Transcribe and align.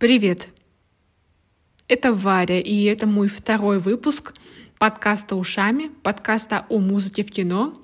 Привет! 0.00 0.48
Это 1.86 2.14
Варя, 2.14 2.58
и 2.58 2.84
это 2.84 3.06
мой 3.06 3.28
второй 3.28 3.78
выпуск 3.78 4.32
подкаста 4.78 5.36
«Ушами», 5.36 5.90
подкаста 6.02 6.64
о 6.70 6.78
музыке 6.78 7.22
в 7.22 7.30
кино. 7.30 7.74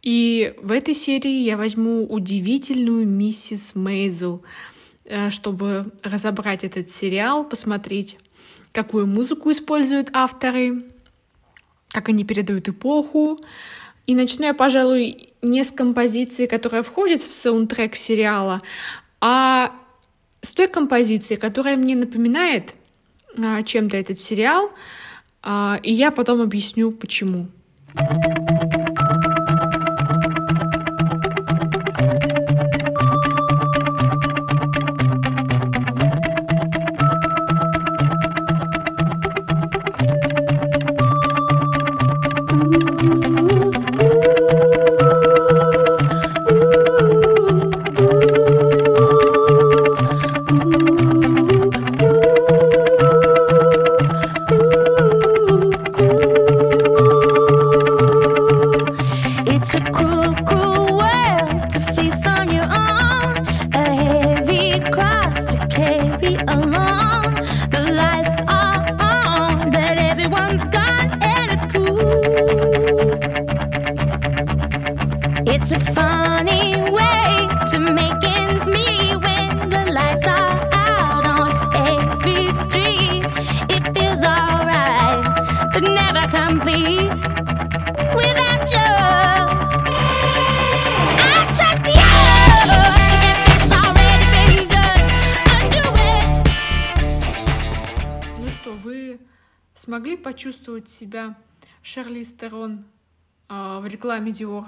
И 0.00 0.54
в 0.62 0.70
этой 0.70 0.94
серии 0.94 1.42
я 1.42 1.56
возьму 1.56 2.06
удивительную 2.06 3.04
миссис 3.04 3.74
Мейзел, 3.74 4.44
э, 5.06 5.30
чтобы 5.30 5.90
разобрать 6.04 6.62
этот 6.62 6.88
сериал, 6.88 7.42
посмотреть, 7.42 8.16
какую 8.70 9.08
музыку 9.08 9.50
используют 9.50 10.10
авторы, 10.12 10.84
как 11.88 12.10
они 12.10 12.22
передают 12.22 12.68
эпоху. 12.68 13.40
И 14.06 14.14
начну 14.14 14.46
я, 14.46 14.54
пожалуй, 14.54 15.34
не 15.42 15.64
с 15.64 15.72
композиции, 15.72 16.46
которая 16.46 16.84
входит 16.84 17.22
в 17.22 17.32
саундтрек 17.32 17.96
сериала, 17.96 18.62
а 19.20 19.72
с 20.46 20.52
той 20.52 20.68
композицией, 20.68 21.40
которая 21.40 21.76
мне 21.76 21.96
напоминает 21.96 22.74
а, 23.36 23.62
чем-то 23.62 23.96
этот 23.96 24.20
сериал, 24.20 24.70
а, 25.42 25.78
и 25.82 25.92
я 25.92 26.10
потом 26.10 26.40
объясню, 26.40 26.92
почему. 26.92 27.48
смогли 27.94 28.45
почувствовать 100.36 100.90
себя 100.90 101.34
Шарли 101.82 102.22
Стерон 102.22 102.84
э, 103.48 103.78
в 103.80 103.86
рекламе 103.86 104.32
Dior? 104.32 104.66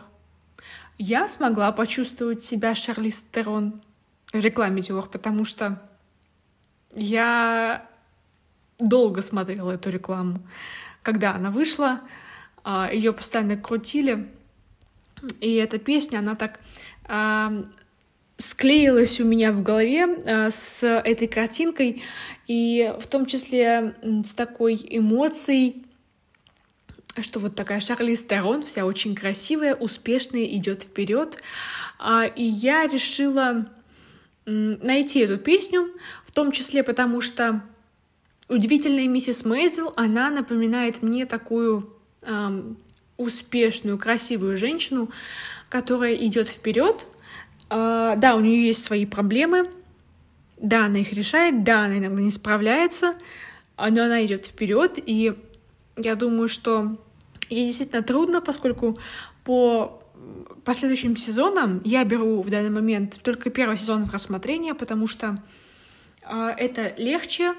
Я 0.97 1.29
смогла 1.29 1.73
почувствовать 1.73 2.43
себя 2.43 2.75
Шарли 2.75 3.11
Стерон 3.11 3.83
в 4.33 4.41
рекламе 4.41 4.81
Dior, 4.81 5.07
потому 5.11 5.45
что 5.45 5.79
я 6.95 7.87
долго 8.79 9.21
смотрела 9.21 9.73
эту 9.73 9.91
рекламу. 9.91 10.41
Когда 11.03 11.35
она 11.35 11.51
вышла, 11.51 12.01
э, 12.65 12.89
ее 12.95 13.13
постоянно 13.13 13.59
крутили, 13.59 14.27
и 15.43 15.53
эта 15.53 15.79
песня, 15.79 16.21
она 16.21 16.35
так 16.35 16.61
э, 17.09 17.65
склеилась 18.39 19.21
у 19.21 19.25
меня 19.25 19.53
в 19.53 19.63
голове 19.63 20.07
э, 20.07 20.51
с 20.51 20.87
этой 20.87 21.27
картинкой, 21.29 22.03
и 22.47 22.95
в 23.01 23.07
том 23.07 23.27
числе 23.27 23.95
с 24.03 24.31
такой 24.31 24.81
эмоцией, 24.89 25.85
что 27.21 27.41
вот 27.41 27.57
такая 27.57 27.81
Шарли 27.81 28.15
Стерон, 28.15 28.63
вся 28.63 28.87
очень 28.87 29.17
красивая, 29.17 29.75
успешная, 29.75 30.45
идет 30.45 30.85
вперед. 30.85 31.43
А, 31.99 32.25
и 32.25 32.45
я 32.45 32.87
решила 32.87 33.67
найти 34.47 35.21
эту 35.21 35.37
песню, 35.39 35.91
в 36.25 36.33
том 36.33 36.53
числе 36.53 36.85
потому, 36.85 37.21
что 37.21 37.63
удивительная 38.49 39.09
миссис 39.09 39.45
Мейзел, 39.45 39.93
она 39.97 40.31
напоминает 40.31 41.03
мне 41.03 41.27
такую 41.27 41.93
успешную, 43.19 43.99
красивую 43.99 44.57
женщину, 44.57 45.11
которая 45.69 46.15
идет 46.15 46.49
вперед, 46.49 47.07
Uh, 47.71 48.17
да, 48.17 48.35
у 48.35 48.41
нее 48.41 48.67
есть 48.67 48.83
свои 48.83 49.05
проблемы, 49.05 49.71
да, 50.57 50.87
она 50.87 50.99
их 50.99 51.13
решает, 51.13 51.65
да, 51.65 51.85
она 51.85 51.99
иногда 51.99 52.23
не 52.23 52.31
справляется, 52.31 53.15
но 53.77 54.05
она 54.05 54.25
идет 54.25 54.47
вперед, 54.47 54.99
и 55.05 55.35
я 55.97 56.15
думаю, 56.15 56.49
что 56.49 56.97
ей 57.51 57.67
действительно 57.67 58.03
трудно, 58.03 58.41
поскольку 58.41 58.99
по 59.45 60.03
последующим 60.65 61.17
сезонам 61.17 61.83
я 61.85 62.05
беру 62.05 62.41
в 62.41 62.49
данный 62.49 62.71
момент 62.71 63.19
только 63.23 63.51
первый 63.51 63.77
сезон 63.77 64.07
в 64.07 64.13
рассмотрение, 64.15 64.75
потому 64.75 65.07
что 65.07 65.43
uh, 66.23 66.55
это 66.57 66.95
легче, 66.97 67.55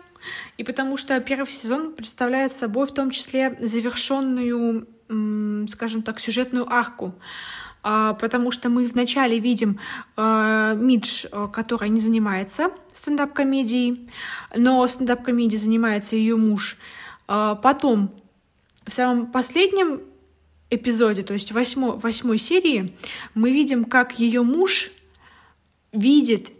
и 0.57 0.63
потому 0.63 0.97
что 0.97 1.19
первый 1.19 1.51
сезон 1.51 1.93
представляет 1.93 2.51
собой 2.51 2.87
в 2.87 2.93
том 2.93 3.11
числе 3.11 3.57
завершенную, 3.61 4.87
скажем 5.69 6.01
так, 6.01 6.19
сюжетную 6.19 6.71
арку. 6.71 7.15
А, 7.81 8.13
потому 8.13 8.51
что 8.51 8.69
мы 8.69 8.87
вначале 8.87 9.39
видим 9.39 9.79
э, 10.17 10.75
Мидж, 10.77 11.25
э, 11.31 11.47
которая 11.51 11.89
не 11.89 12.01
занимается 12.01 12.71
стендап-комедией, 12.93 14.09
но 14.55 14.85
стендап-комедией 14.85 15.59
занимается 15.59 16.15
ее 16.15 16.35
муж. 16.35 16.77
А, 17.27 17.55
потом, 17.55 18.11
в 18.85 18.91
самом 18.91 19.27
последнем 19.27 20.01
эпизоде, 20.69 21.23
то 21.23 21.33
есть 21.33 21.51
восьмой, 21.51 21.97
восьмой 21.97 22.37
серии, 22.37 22.95
мы 23.33 23.51
видим, 23.51 23.85
как 23.85 24.19
ее 24.19 24.43
муж 24.43 24.91
видит 25.93 26.51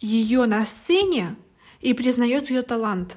ее 0.00 0.46
на 0.46 0.64
сцене 0.64 1.36
и 1.80 1.92
признает 1.92 2.50
ее 2.50 2.62
талант. 2.62 3.16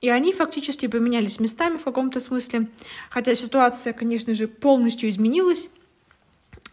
И 0.00 0.08
они 0.08 0.32
фактически 0.32 0.86
поменялись 0.86 1.40
местами 1.40 1.76
в 1.76 1.84
каком-то 1.84 2.20
смысле, 2.20 2.68
хотя 3.10 3.34
ситуация, 3.34 3.92
конечно 3.92 4.34
же, 4.34 4.46
полностью 4.46 5.08
изменилась. 5.08 5.68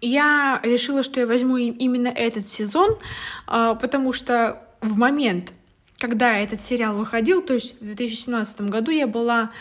Я 0.02 0.60
решила, 0.64 1.04
что 1.04 1.20
я 1.20 1.28
возьму 1.28 1.58
именно 1.58 2.10
этот 2.10 2.48
сезон, 2.48 2.98
а, 3.48 3.76
потому 3.76 4.14
что 4.14 4.62
в 4.82 4.98
момент, 4.98 5.54
когда 5.98 6.38
этот 6.38 6.62
сериал 6.62 6.98
выходил, 6.98 7.42
то 7.42 7.54
есть 7.54 7.80
в 7.82 7.86
2017 7.86 8.62
году 8.62 8.92
я 8.92 9.08
была 9.08 9.52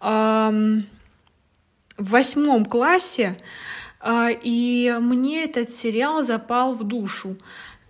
в 0.00 2.10
восьмом 2.10 2.66
классе, 2.66 3.38
а, 4.00 4.28
и 4.30 4.94
мне 5.00 5.44
этот 5.44 5.70
сериал 5.70 6.22
запал 6.22 6.74
в 6.74 6.84
душу. 6.84 7.36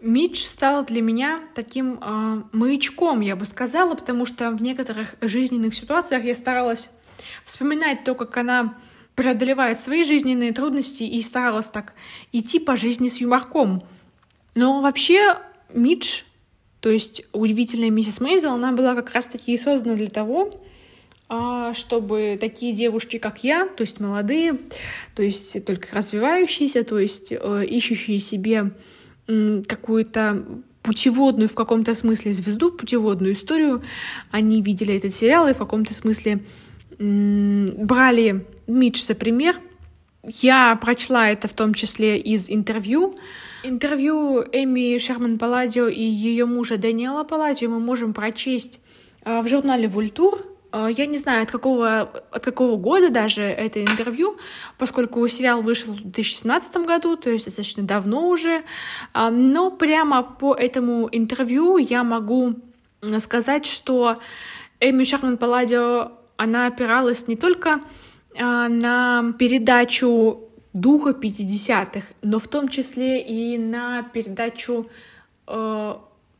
Мидж 0.05 0.43
стал 0.43 0.85
для 0.85 1.01
меня 1.01 1.41
таким 1.55 1.99
э, 1.99 2.43
маячком, 2.53 3.23
я 3.23 3.37
бы 3.37 3.47
сказала, 3.47 3.95
потому 3.95 4.27
что 4.27 4.51
в 4.51 4.61
некоторых 4.61 5.15
жизненных 5.23 5.75
ситуациях 5.75 6.25
я 6.25 6.35
старалась 6.35 6.91
вспоминать 7.45 8.05
то, 8.05 8.15
как 8.15 8.37
она 8.37 8.77
преодолевает 9.15 9.81
свои 9.81 10.05
жизненные 10.05 10.53
трудности 10.53 11.05
и 11.05 11.23
старалась 11.23 11.69
так 11.69 11.95
идти 12.33 12.59
по 12.59 12.77
жизни 12.77 13.09
с 13.09 13.17
юморком. 13.17 13.83
Но 14.55 14.83
вообще 14.83 15.39
Мидж, 15.73 16.21
то 16.81 16.91
есть 16.91 17.25
удивительная 17.33 17.91
миссис 17.91 18.21
Мейзел, 18.21 18.53
она 18.53 18.73
была 18.73 18.95
как 18.95 19.13
раз-таки 19.13 19.57
создана 19.57 19.97
для 19.97 20.11
того, 20.11 20.61
а, 21.31 21.73
чтобы 21.73 22.37
такие 22.39 22.75
девушки, 22.75 23.19
как 23.19 23.43
я, 23.43 23.67
то 23.67 23.81
есть 23.81 24.01
молодые, 24.01 24.59
то 25.15 25.23
есть 25.23 25.65
только 25.65 25.97
развивающиеся, 25.97 26.85
то 26.85 26.99
есть 26.99 27.33
э, 27.33 27.65
ищущие 27.65 28.19
себе 28.19 28.73
какую-то 29.27 30.45
путеводную 30.83 31.49
в 31.49 31.55
каком-то 31.55 31.95
смысле 31.95 32.33
звезду, 32.33 32.71
путеводную 32.71 33.33
историю. 33.33 33.83
Они 34.31 34.61
видели 34.61 34.95
этот 34.95 35.15
сериал 35.15 35.49
и 35.49 35.55
в 35.55 35.59
каком-то 35.59 35.95
смысле 35.95 36.45
брали 36.99 38.47
Мидж 38.67 39.03
за 39.03 39.15
пример. 39.15 39.61
Я 40.23 40.77
прочла 40.77 41.29
это 41.31 41.49
в 41.49 41.55
том 41.55 41.75
числе 41.75 42.19
из 42.19 42.49
интервью. 42.51 43.15
Интервью 43.63 44.43
Эми 44.53 44.99
Шерман 44.99 45.39
Палладио 45.39 45.89
и 45.89 46.03
ее 46.03 46.45
мужа 46.45 46.77
Даниэла 46.77 47.25
Палладио 47.25 47.71
мы 47.71 47.81
можем 47.81 48.13
прочесть 48.13 48.81
а, 49.23 49.41
в 49.41 49.49
журнале 49.49 49.89
«Вультур», 49.89 50.47
я 50.75 51.07
не 51.07 51.19
знаю, 51.19 51.43
от 51.43 51.51
какого, 51.51 52.11
от 52.31 52.45
какого 52.45 52.77
года 52.77 53.11
даже 53.11 53.43
это 53.43 53.83
интервью, 53.83 54.37
поскольку 54.79 55.27
сериал 55.29 55.63
вышел 55.63 55.93
в 55.93 56.01
2017 56.01 56.77
году, 56.79 57.17
то 57.17 57.31
есть 57.31 57.45
достаточно 57.45 57.83
давно 57.83 58.29
уже. 58.29 58.63
Э, 59.15 59.31
но 59.31 59.71
прямо 59.71 60.23
по 60.23 60.55
этому 60.55 61.09
интервью 61.13 61.77
я 61.77 62.05
могу 62.05 62.55
сказать, 63.19 63.67
что 63.67 64.19
Эми 64.81 65.05
Шахман 65.05 65.37
Палладио, 65.37 66.13
она 66.37 66.67
опиралась 66.67 67.29
не 67.29 67.37
только 67.37 67.81
на 68.37 69.33
передачу 69.39 70.45
духа 70.75 71.11
50-х, 71.11 72.09
но 72.21 72.39
в 72.39 72.49
том 72.49 72.69
числе 72.69 73.23
и 73.23 73.57
на 73.57 74.03
передачу 74.03 74.91
э, 75.47 75.95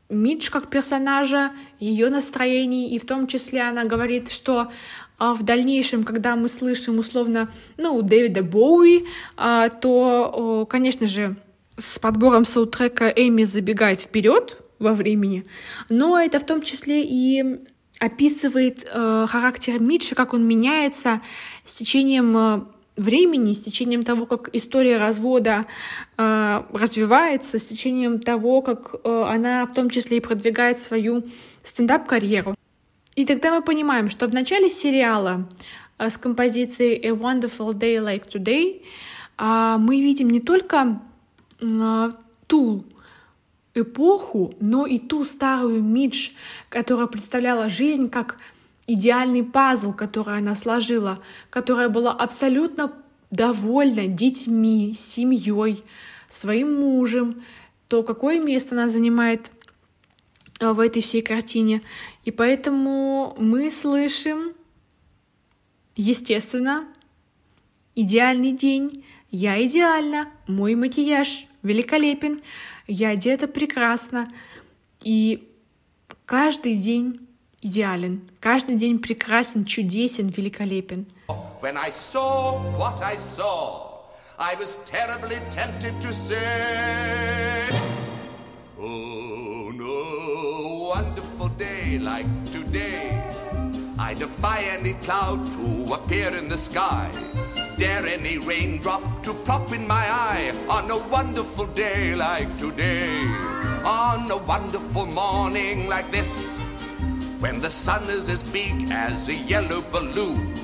Мидж 0.09 0.51
как 0.51 0.69
персонажа, 0.69 1.53
ее 1.81 2.11
настроений, 2.11 2.95
и 2.95 2.99
в 2.99 3.07
том 3.07 3.27
числе 3.27 3.63
она 3.63 3.85
говорит, 3.85 4.31
что 4.31 4.71
э, 5.19 5.33
в 5.33 5.43
дальнейшем, 5.43 6.05
когда 6.05 6.37
мы 6.37 6.49
слышим 6.49 6.99
условно, 6.99 7.51
ну, 7.77 8.03
Дэвида 8.03 8.43
Боуи, 8.43 9.05
э, 9.37 9.69
то, 9.81 10.65
э, 10.65 10.71
конечно 10.71 11.07
же, 11.07 11.37
с 11.77 11.99
подбором 11.99 12.45
саундтрека 12.45 13.09
Эми 13.09 13.45
забегает 13.45 14.01
вперед 14.01 14.59
во 14.79 14.93
времени, 14.93 15.45
но 15.89 16.19
это 16.19 16.39
в 16.39 16.45
том 16.45 16.63
числе 16.63 17.03
и 17.05 17.65
описывает 17.99 18.87
э, 18.91 19.27
характер 19.29 19.81
Митча, 19.81 20.15
как 20.15 20.35
он 20.35 20.47
меняется 20.47 21.21
с 21.65 21.75
течением 21.75 22.37
э, 22.37 22.61
времени, 22.97 23.53
с 23.53 23.63
течением 23.63 24.03
того, 24.03 24.27
как 24.27 24.51
история 24.53 24.99
развода 24.99 25.67
э, 26.17 26.63
развивается, 26.73 27.59
с 27.59 27.67
течением 27.67 28.21
того, 28.21 28.63
как 28.63 28.95
э, 29.03 29.23
она 29.29 29.67
в 29.67 29.75
том 29.75 29.91
числе 29.91 30.19
и 30.19 30.21
продвигает 30.21 30.79
свою 30.79 31.25
стендап-карьеру. 31.65 32.55
И 33.17 33.25
тогда 33.25 33.53
мы 33.55 33.63
понимаем, 33.63 34.11
что 34.11 34.27
в 34.27 34.35
начале 34.35 34.71
сериала 34.71 35.49
э, 35.99 36.09
с 36.09 36.17
композицией 36.19 37.01
A 37.09 37.13
Wonderful 37.13 37.73
Day 37.73 37.99
Like 37.99 38.29
Today 38.33 38.83
э, 39.39 39.77
мы 39.79 40.01
видим 40.01 40.31
не 40.31 40.41
только 40.41 41.01
э, 41.61 42.11
ту 42.47 42.85
эпоху, 43.75 44.55
но 44.61 44.87
и 44.87 44.99
ту 44.99 45.25
старую 45.25 45.83
Мидж, 45.83 46.31
которая 46.69 47.09
представляла 47.09 47.69
жизнь 47.69 48.09
как 48.09 48.37
идеальный 48.87 49.43
пазл, 49.43 49.93
который 49.93 50.39
она 50.39 50.55
сложила, 50.55 51.21
которая 51.51 51.89
была 51.89 52.13
абсолютно 52.13 52.93
довольна 53.31 54.07
детьми, 54.07 54.95
семьей, 54.97 55.83
своим 56.29 56.75
мужем, 56.81 57.43
то 57.89 58.03
какое 58.03 58.41
место 58.41 58.75
она 58.75 58.89
занимает 58.89 59.51
э, 60.61 60.71
в 60.71 60.81
этой 60.81 61.03
всей 61.03 61.23
картине. 61.23 61.83
И 62.25 62.31
поэтому 62.31 63.35
мы 63.39 63.71
слышим, 63.71 64.53
естественно, 65.97 66.87
идеальный 67.95 68.53
день, 68.53 69.05
я 69.31 69.65
идеальна, 69.67 70.29
мой 70.47 70.75
макияж 70.75 71.47
великолепен, 71.63 72.43
я 72.87 73.11
одета 73.11 73.49
прекрасно. 73.49 74.33
И 75.03 75.49
каждый 76.25 76.77
день 76.77 77.21
идеален. 77.64 78.22
Каждый 78.40 78.76
день 78.76 79.00
прекрасен, 79.00 79.66
чудесен, 79.66 80.28
великолепен. 80.28 81.06
When 81.62 81.78
I 81.78 81.90
saw 81.90 82.58
what 82.78 83.02
I 83.02 83.18
saw, 83.18 83.90
I 84.40 84.56
was 84.56 84.78
terribly 84.86 85.40
tempted 85.52 86.00
to 86.00 86.14
say, 86.14 87.70
Oh, 88.80 89.72
no 89.76 90.88
wonderful 90.94 91.50
day 91.50 92.00
like 92.00 92.32
today. 92.50 93.22
I 93.98 94.14
defy 94.14 94.62
any 94.78 94.94
cloud 95.06 95.52
to 95.56 95.94
appear 95.94 96.30
in 96.34 96.48
the 96.48 96.58
sky. 96.58 97.12
Dare 97.78 98.08
any 98.08 98.38
raindrop 98.38 99.22
to 99.24 99.34
prop 99.34 99.74
in 99.74 99.86
my 99.86 100.06
eye 100.10 100.54
on 100.70 100.90
a 100.90 100.98
wonderful 100.98 101.66
day 101.66 102.16
like 102.16 102.58
today. 102.58 103.26
On 103.84 104.32
a 104.32 104.38
wonderful 104.38 105.06
morning 105.06 105.88
like 105.90 106.10
this. 106.12 106.60
When 107.45 107.61
the 107.61 107.69
sun 107.69 108.05
is 108.09 108.31
as 108.31 108.43
big 108.43 108.91
as 108.91 109.29
a 109.29 109.35
yellow 109.35 109.83
balloon, 109.93 110.55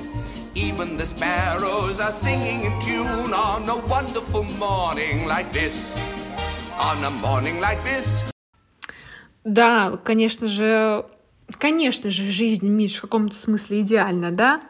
even 0.55 0.97
the 0.97 1.05
sparrows 1.05 1.99
are 1.99 2.11
singing 2.11 2.63
in 2.63 2.73
tune 2.81 3.31
on 3.31 3.69
a 3.69 3.77
wonderful 3.85 4.43
morning 4.57 5.27
like 5.27 5.53
this. 5.53 5.95
On 6.79 7.03
a 7.03 7.11
morning 7.11 7.59
like 7.59 7.83
this. 7.83 8.23
Да, 9.43 9.95
конечно 10.03 10.47
же, 10.47 11.05
конечно 11.59 12.09
же, 12.09 12.31
жизнь 12.31 12.67
Миш 12.67 12.95
в 12.95 13.01
каком-то 13.01 13.35
смысле 13.35 13.81
идеальна, 13.81 14.31
да? 14.31 14.61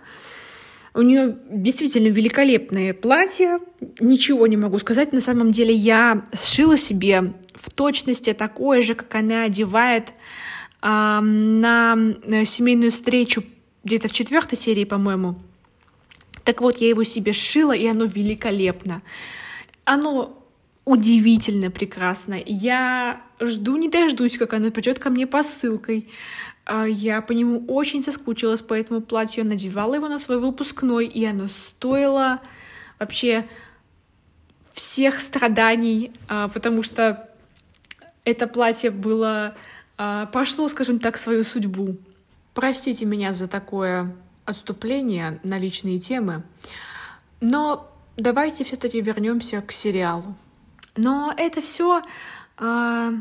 У 0.94 1.04
нее 1.04 1.38
действительно 1.50 2.10
великолепное 2.10 2.94
платье. 2.94 3.60
Ничего 4.02 4.48
не 4.48 4.58
могу 4.58 4.80
сказать. 4.80 5.13
На 5.13 5.22
самом 5.22 5.54
деле 5.54 5.74
я 5.74 6.25
сшила 6.34 6.78
себе 6.78 7.36
в 7.56 7.69
точности 7.69 8.34
такое 8.34 8.81
же, 8.81 8.96
как 8.96 9.16
она 9.16 9.44
одевает 9.44 10.12
на 10.81 11.95
семейную 12.45 12.92
встречу 12.92 13.44
где-то 13.83 14.07
в 14.07 14.12
четвертой 14.12 14.57
серии, 14.57 14.83
по-моему. 14.83 15.36
Так 16.44 16.62
вот, 16.62 16.78
я 16.78 16.89
его 16.89 17.04
себе 17.04 17.33
сшила, 17.33 17.74
и 17.74 17.86
оно 17.86 18.06
великолепно. 18.06 19.01
Оно 19.83 20.42
удивительно 20.86 21.69
прекрасно. 21.69 22.36
Я 22.45 23.22
жду, 23.39 23.78
не 23.78 23.89
дождусь, 23.89 24.38
как 24.38 24.54
оно 24.54 24.72
придет 24.72 25.00
ко 25.00 25.10
мне 25.10 25.28
посылкой. 25.28 26.10
А, 26.66 26.86
я 26.86 27.22
по 27.22 27.31
нему 27.31 27.63
очень 27.68 28.04
соскучилась 28.04 28.62
по 28.62 28.74
этому 28.74 29.01
платью. 29.01 29.44
Я 29.44 29.50
надевала 29.50 29.95
его 29.95 30.07
на 30.07 30.19
свой 30.19 30.39
выпускной, 30.39 31.06
и 31.06 31.24
оно 31.25 31.48
стоило 31.48 32.42
вообще 33.00 33.48
всех 34.74 35.22
страданий, 35.22 36.12
а, 36.27 36.48
потому 36.48 36.81
что 36.84 37.30
это 38.24 38.48
платье 38.48 38.89
было 38.89 39.56
а, 40.03 40.25
прошло, 40.25 40.68
скажем 40.68 40.98
так, 40.98 41.15
свою 41.15 41.44
судьбу. 41.44 41.95
Простите 42.56 43.06
меня 43.06 43.33
за 43.33 43.48
такое 43.48 44.15
отступление 44.45 45.39
на 45.44 45.59
личные 45.59 46.00
темы, 46.00 46.42
но 47.39 47.88
давайте 48.18 48.63
все-таки 48.63 49.00
вернемся 49.00 49.62
к 49.62 49.71
сериалу. 49.71 50.33
Но 50.98 51.31
это 51.38 51.62
все 51.62 52.00
э, 52.00 52.03
а, 52.57 53.13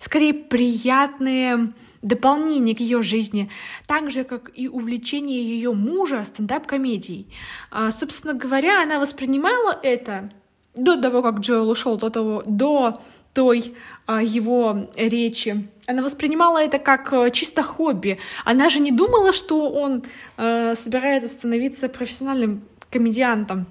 скорее 0.00 0.32
приятные 0.32 1.74
дополнения 2.00 2.74
к 2.74 2.80
ее 2.80 3.02
жизни, 3.02 3.50
так 3.86 4.10
же, 4.10 4.24
как 4.24 4.50
и 4.54 4.68
увлечение 4.68 5.44
ее 5.44 5.74
мужа 5.74 6.24
стендап-комедией. 6.24 7.26
А, 7.70 7.90
собственно 7.90 8.32
говоря, 8.32 8.82
она 8.82 8.98
воспринимала 8.98 9.78
это 9.82 10.30
до 10.74 10.98
того, 10.98 11.22
как 11.22 11.40
Джоэл 11.40 11.68
ушел, 11.68 11.98
до 11.98 12.08
того, 12.08 12.42
до 12.46 13.02
той 13.32 13.74
а, 14.06 14.22
его 14.22 14.90
речи. 14.94 15.68
Она 15.86 16.02
воспринимала 16.02 16.62
это 16.62 16.78
как 16.78 17.12
а, 17.12 17.30
чисто 17.30 17.62
хобби. 17.62 18.18
Она 18.44 18.68
же 18.68 18.80
не 18.80 18.92
думала, 18.92 19.32
что 19.32 19.70
он 19.70 20.04
а, 20.36 20.74
собирается 20.74 21.28
становиться 21.28 21.88
профессиональным 21.88 22.62
комедиантом. 22.90 23.66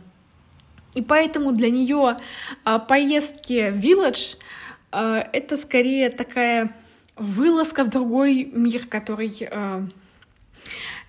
И 0.94 1.02
поэтому 1.02 1.52
для 1.52 1.70
нее 1.70 2.18
а, 2.64 2.80
поездки 2.80 3.72
в 3.72 4.38
а, 4.92 5.30
это 5.32 5.58
скорее 5.58 6.10
такая 6.10 6.76
вылазка 7.16 7.84
в 7.84 7.90
другой 7.90 8.46
мир, 8.46 8.88
который 8.88 9.50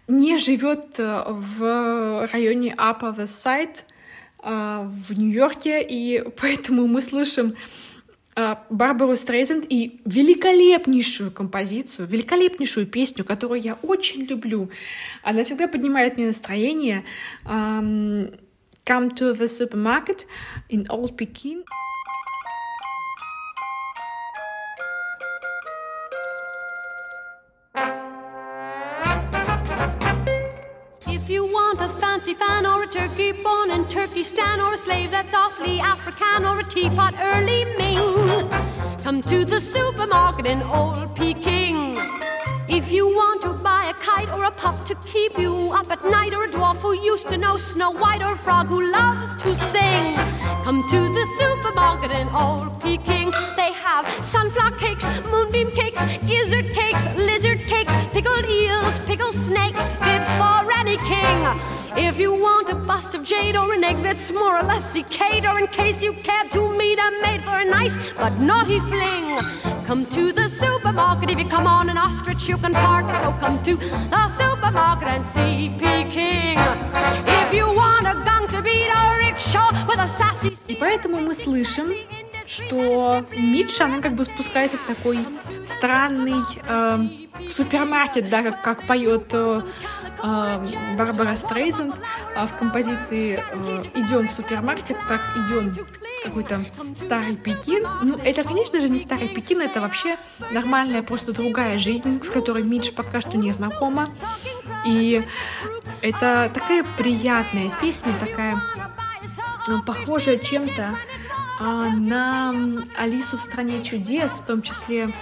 не 0.09 0.37
живет 0.37 0.99
в 0.99 2.29
районе 2.33 2.75
Upper 2.77 3.17
West 3.17 3.47
Side 3.47 3.85
в 4.43 5.13
Нью-Йорке, 5.17 5.81
и 5.81 6.23
поэтому 6.41 6.87
мы 6.87 7.01
слышим 7.01 7.55
Барбару 8.35 9.17
Стрейзенд 9.17 9.67
и 9.69 10.01
великолепнейшую 10.05 11.31
композицию, 11.31 12.09
великолепнейшую 12.09 12.87
песню, 12.87 13.25
которую 13.25 13.61
я 13.61 13.75
очень 13.83 14.23
люблю. 14.23 14.71
Она 15.23 15.45
всегда 15.45 15.69
поднимает 15.69 16.17
мне 16.17 16.27
настроение. 16.27 17.05
Um, 17.45 18.39
Come 18.85 19.15
to 19.15 19.33
the 19.33 19.47
supermarket 19.47 20.27
in 20.69 20.87
Old 20.91 21.17
Pekin. 21.17 21.63
fancy 32.23 32.35
fan 32.35 32.67
or 32.67 32.83
a 32.83 32.87
turkey 32.87 33.22
bone 33.43 33.71
in 33.71 33.85
Turkestan 33.87 34.61
or 34.61 34.75
a 34.75 34.79
slave 34.79 35.11
that's 35.11 35.35
awfully 35.35 35.81
African 35.81 36.45
or 36.45 36.61
a 36.61 36.65
teapot 36.65 37.15
early 37.21 37.65
Ming. 37.77 38.49
Come 39.03 39.23
to 39.23 39.45
the 39.45 39.61
supermarket 39.61 40.47
in 40.47 40.63
Old 40.63 41.15
Peking. 41.15 41.97
If 42.69 42.91
you 42.91 43.07
want 43.07 43.43
to 43.43 43.53
buy 43.53 43.91
a 43.91 43.95
kite 43.95 44.29
or 44.31 44.45
a 44.45 44.51
pup 44.51 44.85
to 44.87 44.95
keep 45.13 45.39
you 45.39 45.73
up 45.73 45.91
at 45.91 46.05
night, 46.05 46.33
or 46.35 46.45
a 46.45 46.49
dwarf 46.49 46.77
who 46.77 46.95
used 46.95 47.29
to 47.29 47.37
know 47.37 47.59
Snow 47.59 47.91
White, 47.91 48.23
or 48.23 48.33
a 48.33 48.37
frog 48.37 48.69
who 48.69 48.91
loves 48.91 49.37
to 49.37 49.55
sing, 49.55 50.15
come 50.65 50.83
to 50.89 51.01
the 51.19 51.27
supermarket 51.39 52.13
in 52.13 52.29
Old 52.29 52.81
Peking. 52.81 53.31
They 53.57 53.73
have 53.73 54.09
sunflower 54.25 54.77
cakes, 54.79 55.07
moonbeam 55.31 55.71
cakes, 55.73 56.03
gizzard 56.27 56.67
cakes, 56.73 57.05
lizard 57.17 57.59
cakes, 57.61 57.95
pickled 58.13 58.47
eels, 58.47 58.99
pickled 59.01 59.35
snakes 59.35 59.97
If 62.00 62.20
you 62.20 62.32
want 62.32 62.70
a 62.70 62.76
bust 62.76 63.16
of 63.16 63.24
jade 63.24 63.56
or 63.56 63.74
an 63.74 63.84
egg 63.84 63.98
that's 64.04 64.32
more 64.32 64.60
or 64.60 64.64
less 64.64 64.88
decayed, 64.94 65.46
or 65.46 65.60
in 65.60 65.68
case 65.68 66.04
you 66.04 66.14
care 66.14 66.44
to 66.52 66.78
meet 66.78 67.00
a 67.00 67.12
maid 67.22 67.42
for 67.42 67.58
a 67.58 67.66
nice 67.66 67.98
but 68.14 68.34
naughty 68.40 68.80
fling, 68.80 69.28
come 69.86 70.06
to 70.08 70.32
the 70.32 70.48
supermarket. 70.48 71.30
If 71.32 71.40
you 71.40 71.46
come 71.46 71.66
on 71.66 71.90
an 71.90 71.98
ostrich, 71.98 72.48
you 72.48 72.58
can 72.58 72.74
park 72.74 73.06
it. 73.10 73.20
So 73.22 73.32
come 73.40 73.62
to 73.64 73.76
the 73.76 74.28
supermarket 74.28 75.08
and 75.08 75.24
see 75.24 75.70
Peking. 75.80 76.60
If 77.44 77.54
you 77.54 77.66
want 77.66 78.06
a 78.08 78.14
gun 78.26 78.48
to 78.50 78.62
beat 78.62 78.90
a 78.90 79.18
rickshaw 79.18 79.72
with 79.88 80.00
a 80.00 80.08
sassy. 80.08 80.56
И 80.68 80.76
поэтому 80.76 81.22
мы 81.22 81.34
слышим, 81.34 81.94
что 82.46 83.26
Митша, 83.32 83.86
она 83.86 84.02
как 84.02 84.16
бы 84.16 84.24
спускается 84.24 84.78
в 84.78 84.84
такой 84.84 85.20
странный 85.66 86.44
э, 86.68 87.50
супермаркет, 87.50 88.30
да, 88.30 88.44
как, 88.44 88.62
как 88.62 88.88
поет 88.88 89.34
э, 89.34 89.62
э, 90.01 90.01
Барбара 90.23 91.37
Стрейзенд 91.37 91.95
э, 92.35 92.47
в 92.47 92.55
композиции 92.57 93.43
э, 93.51 93.83
«Идем 93.95 94.29
в 94.29 94.31
супермаркет», 94.31 94.97
так 95.09 95.21
идем 95.37 95.75
какой-то 96.23 96.61
старый 96.95 97.37
Пекин. 97.37 97.87
Ну, 98.03 98.17
это, 98.17 98.45
конечно 98.45 98.81
же, 98.81 98.89
не 98.89 98.99
старый 98.99 99.29
Пекин, 99.29 99.61
это 99.61 99.81
вообще 99.81 100.17
нормальная, 100.51 101.03
просто 101.03 101.35
другая 101.35 101.79
жизнь, 101.79 102.23
с 102.23 102.31
которой 102.31 102.63
Мидж 102.63 102.93
пока 102.93 103.21
что 103.21 103.37
не 103.37 103.51
знакома. 103.51 104.11
И 104.87 105.25
это 106.01 106.51
такая 106.55 106.85
приятная 106.97 107.71
песня, 107.81 108.13
такая 108.21 108.63
ну, 109.69 109.83
похожая 109.83 110.39
чем-то 110.39 110.99
а, 111.61 111.89
на 111.91 112.53
Алису 112.97 113.37
в 113.37 113.41
стране 113.41 113.83
чудес, 113.83 114.31
в 114.33 114.47
том 114.47 114.63
числе... 114.63 115.13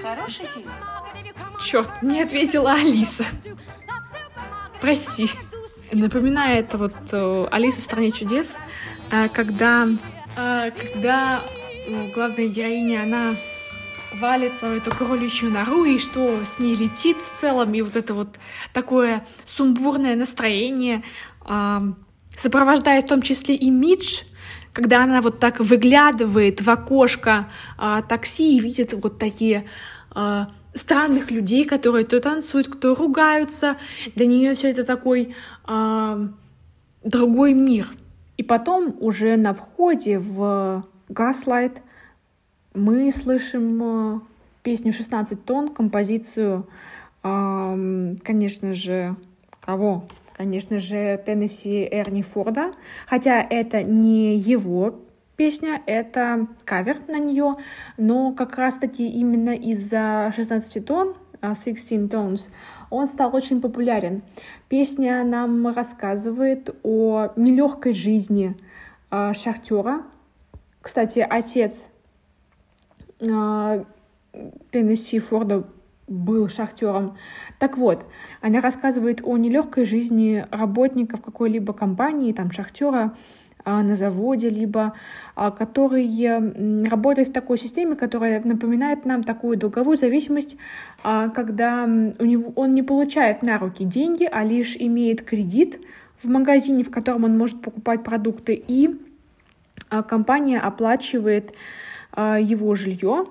Хороший 0.00 0.46
фильм? 0.54 0.70
Черт, 1.60 2.02
не 2.02 2.22
ответила 2.22 2.72
Алиса. 2.72 3.24
Прости. 4.80 5.28
Напоминает 5.92 6.74
вот 6.74 6.94
э, 7.12 7.48
Алису 7.50 7.78
в 7.78 7.84
стране 7.84 8.12
чудес, 8.12 8.58
э, 9.10 9.28
когда, 9.28 9.88
э, 10.36 10.70
когда 10.70 11.42
э, 11.86 12.10
главная 12.12 12.48
героиня, 12.48 13.02
она 13.02 13.34
валится 14.12 14.68
в 14.68 14.72
эту 14.72 14.90
кроличью 14.90 15.50
нору, 15.50 15.84
и 15.84 15.98
что 15.98 16.44
с 16.44 16.58
ней 16.58 16.74
летит 16.74 17.16
в 17.18 17.40
целом, 17.40 17.72
и 17.72 17.82
вот 17.82 17.96
это 17.96 18.14
вот 18.14 18.38
такое 18.72 19.26
сумбурное 19.46 20.14
настроение 20.14 21.02
э, 21.46 21.78
сопровождает 22.36 23.04
в 23.04 23.08
том 23.08 23.22
числе 23.22 23.56
и 23.56 23.70
Мидж, 23.70 24.22
когда 24.72 25.02
она 25.02 25.20
вот 25.20 25.40
так 25.40 25.58
выглядывает 25.58 26.60
в 26.60 26.70
окошко 26.70 27.48
а, 27.76 28.02
такси 28.02 28.56
и 28.56 28.60
видит 28.60 28.92
вот 28.92 29.18
такие 29.18 29.64
а, 30.10 30.50
странных 30.78 31.30
людей, 31.30 31.64
которые 31.64 32.04
то 32.04 32.20
танцуют, 32.20 32.68
кто 32.68 32.94
ругаются. 32.94 33.76
Для 34.14 34.26
нее 34.26 34.54
все 34.54 34.70
это 34.70 34.84
такой 34.84 35.34
а, 35.64 36.18
другой 37.04 37.52
мир. 37.54 37.88
И 38.36 38.42
потом 38.42 38.96
уже 39.00 39.36
на 39.36 39.52
входе 39.52 40.18
в 40.18 40.84
Gaslight 41.08 41.78
мы 42.74 43.12
слышим 43.12 43.82
а, 43.82 44.22
песню 44.62 44.92
«16 44.92 45.36
тонн», 45.44 45.68
композицию, 45.68 46.66
а, 47.22 47.76
конечно 48.22 48.74
же, 48.74 49.16
кого? 49.60 50.04
конечно 50.38 50.78
же, 50.78 51.20
Теннесси 51.26 51.86
Эрни 51.90 52.22
Форда, 52.22 52.70
хотя 53.08 53.42
это 53.42 53.82
не 53.82 54.36
его 54.36 54.94
песня, 55.38 55.80
это 55.86 56.48
кавер 56.64 56.98
на 57.06 57.18
нее, 57.18 57.56
но 57.96 58.32
как 58.32 58.58
раз-таки 58.58 59.08
именно 59.08 59.50
из-за 59.54 60.32
16 60.34 60.84
тонн, 60.84 61.14
16 61.40 61.92
tones, 62.12 62.48
он 62.90 63.06
стал 63.06 63.34
очень 63.34 63.60
популярен. 63.60 64.22
Песня 64.68 65.24
нам 65.24 65.68
рассказывает 65.68 66.76
о 66.82 67.28
нелегкой 67.36 67.92
жизни 67.92 68.56
э, 69.12 69.32
шахтера. 69.34 70.02
Кстати, 70.82 71.24
отец 71.28 71.88
э, 73.20 73.84
Теннесси 74.72 75.20
Форда 75.20 75.68
был 76.08 76.48
шахтером. 76.48 77.16
Так 77.60 77.78
вот, 77.78 78.04
она 78.40 78.60
рассказывает 78.60 79.20
о 79.22 79.36
нелегкой 79.36 79.84
жизни 79.84 80.44
работников 80.50 81.20
какой-либо 81.20 81.72
компании, 81.74 82.32
там, 82.32 82.50
шахтера 82.50 82.98
а, 82.98 83.14
на 83.64 83.94
заводе, 83.94 84.50
либо 84.50 84.94
а, 85.34 85.50
который 85.50 86.08
работает 86.88 87.28
в 87.28 87.32
такой 87.32 87.58
системе, 87.58 87.96
которая 87.96 88.40
напоминает 88.42 89.04
нам 89.04 89.22
такую 89.22 89.56
долговую 89.56 89.96
зависимость, 89.96 90.56
а, 91.02 91.28
когда 91.28 91.84
у 91.84 92.24
него, 92.24 92.52
он 92.56 92.74
не 92.74 92.82
получает 92.82 93.42
на 93.42 93.58
руки 93.58 93.84
деньги, 93.84 94.28
а 94.30 94.44
лишь 94.44 94.76
имеет 94.76 95.22
кредит 95.22 95.80
в 96.22 96.28
магазине, 96.28 96.82
в 96.82 96.90
котором 96.90 97.24
он 97.24 97.36
может 97.36 97.60
покупать 97.60 98.02
продукты, 98.02 98.54
и 98.54 98.98
компания 100.08 100.58
оплачивает 100.58 101.54
его 102.16 102.74
жилье, 102.74 103.26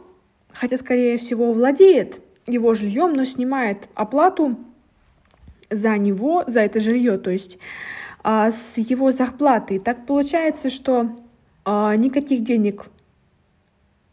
хотя, 0.54 0.78
скорее 0.78 1.18
всего, 1.18 1.52
владеет 1.52 2.22
его 2.48 2.74
жильем, 2.74 3.14
но 3.14 3.26
снимает 3.26 3.90
оплату 3.94 4.58
за 5.70 5.98
него, 5.98 6.46
за 6.48 6.62
это 6.62 6.80
жилье, 6.80 7.18
то 7.18 7.30
есть 7.30 7.58
а, 8.30 8.52
с 8.52 8.78
его 8.78 9.14
зарплаты. 9.14 9.80
Так 9.80 10.06
получается, 10.06 10.70
что 10.70 11.16
а, 11.64 11.96
никаких 11.96 12.44
денег 12.44 12.88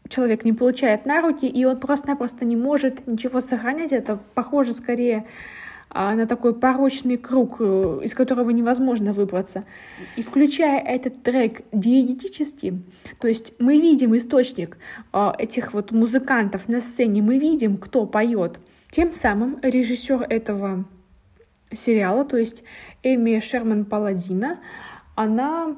человек 0.07 0.45
не 0.45 0.53
получает 0.53 1.05
на 1.05 1.21
руки, 1.21 1.45
и 1.45 1.65
он 1.65 1.77
просто-напросто 1.81 2.45
не 2.45 2.55
может 2.55 3.05
ничего 3.07 3.41
сохранять. 3.41 3.91
Это 3.91 4.17
похоже 4.33 4.73
скорее 4.73 5.25
а, 5.89 6.15
на 6.15 6.27
такой 6.27 6.55
порочный 6.55 7.17
круг, 7.17 7.57
э, 7.59 7.99
из 8.03 8.13
которого 8.13 8.51
невозможно 8.51 9.11
выбраться. 9.11 9.65
И 10.15 10.23
включая 10.23 10.79
этот 10.79 11.21
трек 11.21 11.63
диетически, 11.73 12.81
то 13.19 13.27
есть 13.27 13.51
мы 13.59 13.81
видим 13.81 14.15
источник 14.15 14.77
а, 15.11 15.35
этих 15.37 15.73
вот 15.73 15.91
музыкантов 15.91 16.69
на 16.69 16.79
сцене, 16.79 17.21
мы 17.21 17.37
видим, 17.37 17.75
кто 17.75 18.05
поет. 18.05 18.59
Тем 18.91 19.11
самым 19.11 19.59
режиссер 19.61 20.25
этого 20.29 20.85
сериала, 21.71 22.25
то 22.25 22.37
есть 22.37 22.63
Эми 23.03 23.39
Шерман 23.39 23.85
Паладина, 23.85 24.59
она 25.15 25.75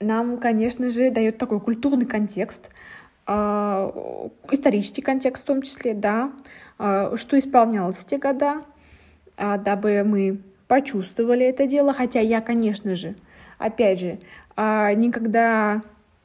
нам, 0.00 0.38
конечно 0.38 0.90
же, 0.90 1.10
дает 1.10 1.38
такой 1.38 1.60
культурный 1.60 2.06
контекст, 2.06 2.70
а, 3.26 3.92
исторический 4.50 5.02
контекст 5.02 5.44
в 5.44 5.46
том 5.46 5.62
числе, 5.62 5.94
да, 5.94 6.32
что 7.14 7.38
исполнялось 7.38 7.98
в 7.98 8.06
те 8.06 8.18
года, 8.18 8.64
а, 9.36 9.58
дабы 9.58 10.02
мы 10.04 10.40
почувствовали 10.68 11.44
это 11.44 11.66
дело. 11.66 11.92
Хотя 11.92 12.20
я, 12.20 12.40
конечно 12.40 12.94
же, 12.94 13.14
опять 13.58 14.00
же, 14.00 14.18
а, 14.56 14.92
никогда 14.94 15.82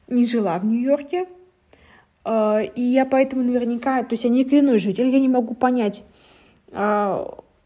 не 0.08 0.26
жила 0.26 0.58
в 0.58 0.64
Нью-Йорке, 0.64 1.26
а, 2.24 2.60
и 2.60 2.82
я 2.82 3.06
поэтому 3.06 3.42
наверняка, 3.42 4.02
то 4.02 4.14
есть 4.14 4.24
я 4.24 4.30
не 4.30 4.44
коренной 4.44 4.78
житель, 4.78 5.08
я 5.08 5.20
не 5.20 5.28
могу 5.28 5.54
понять 5.54 6.04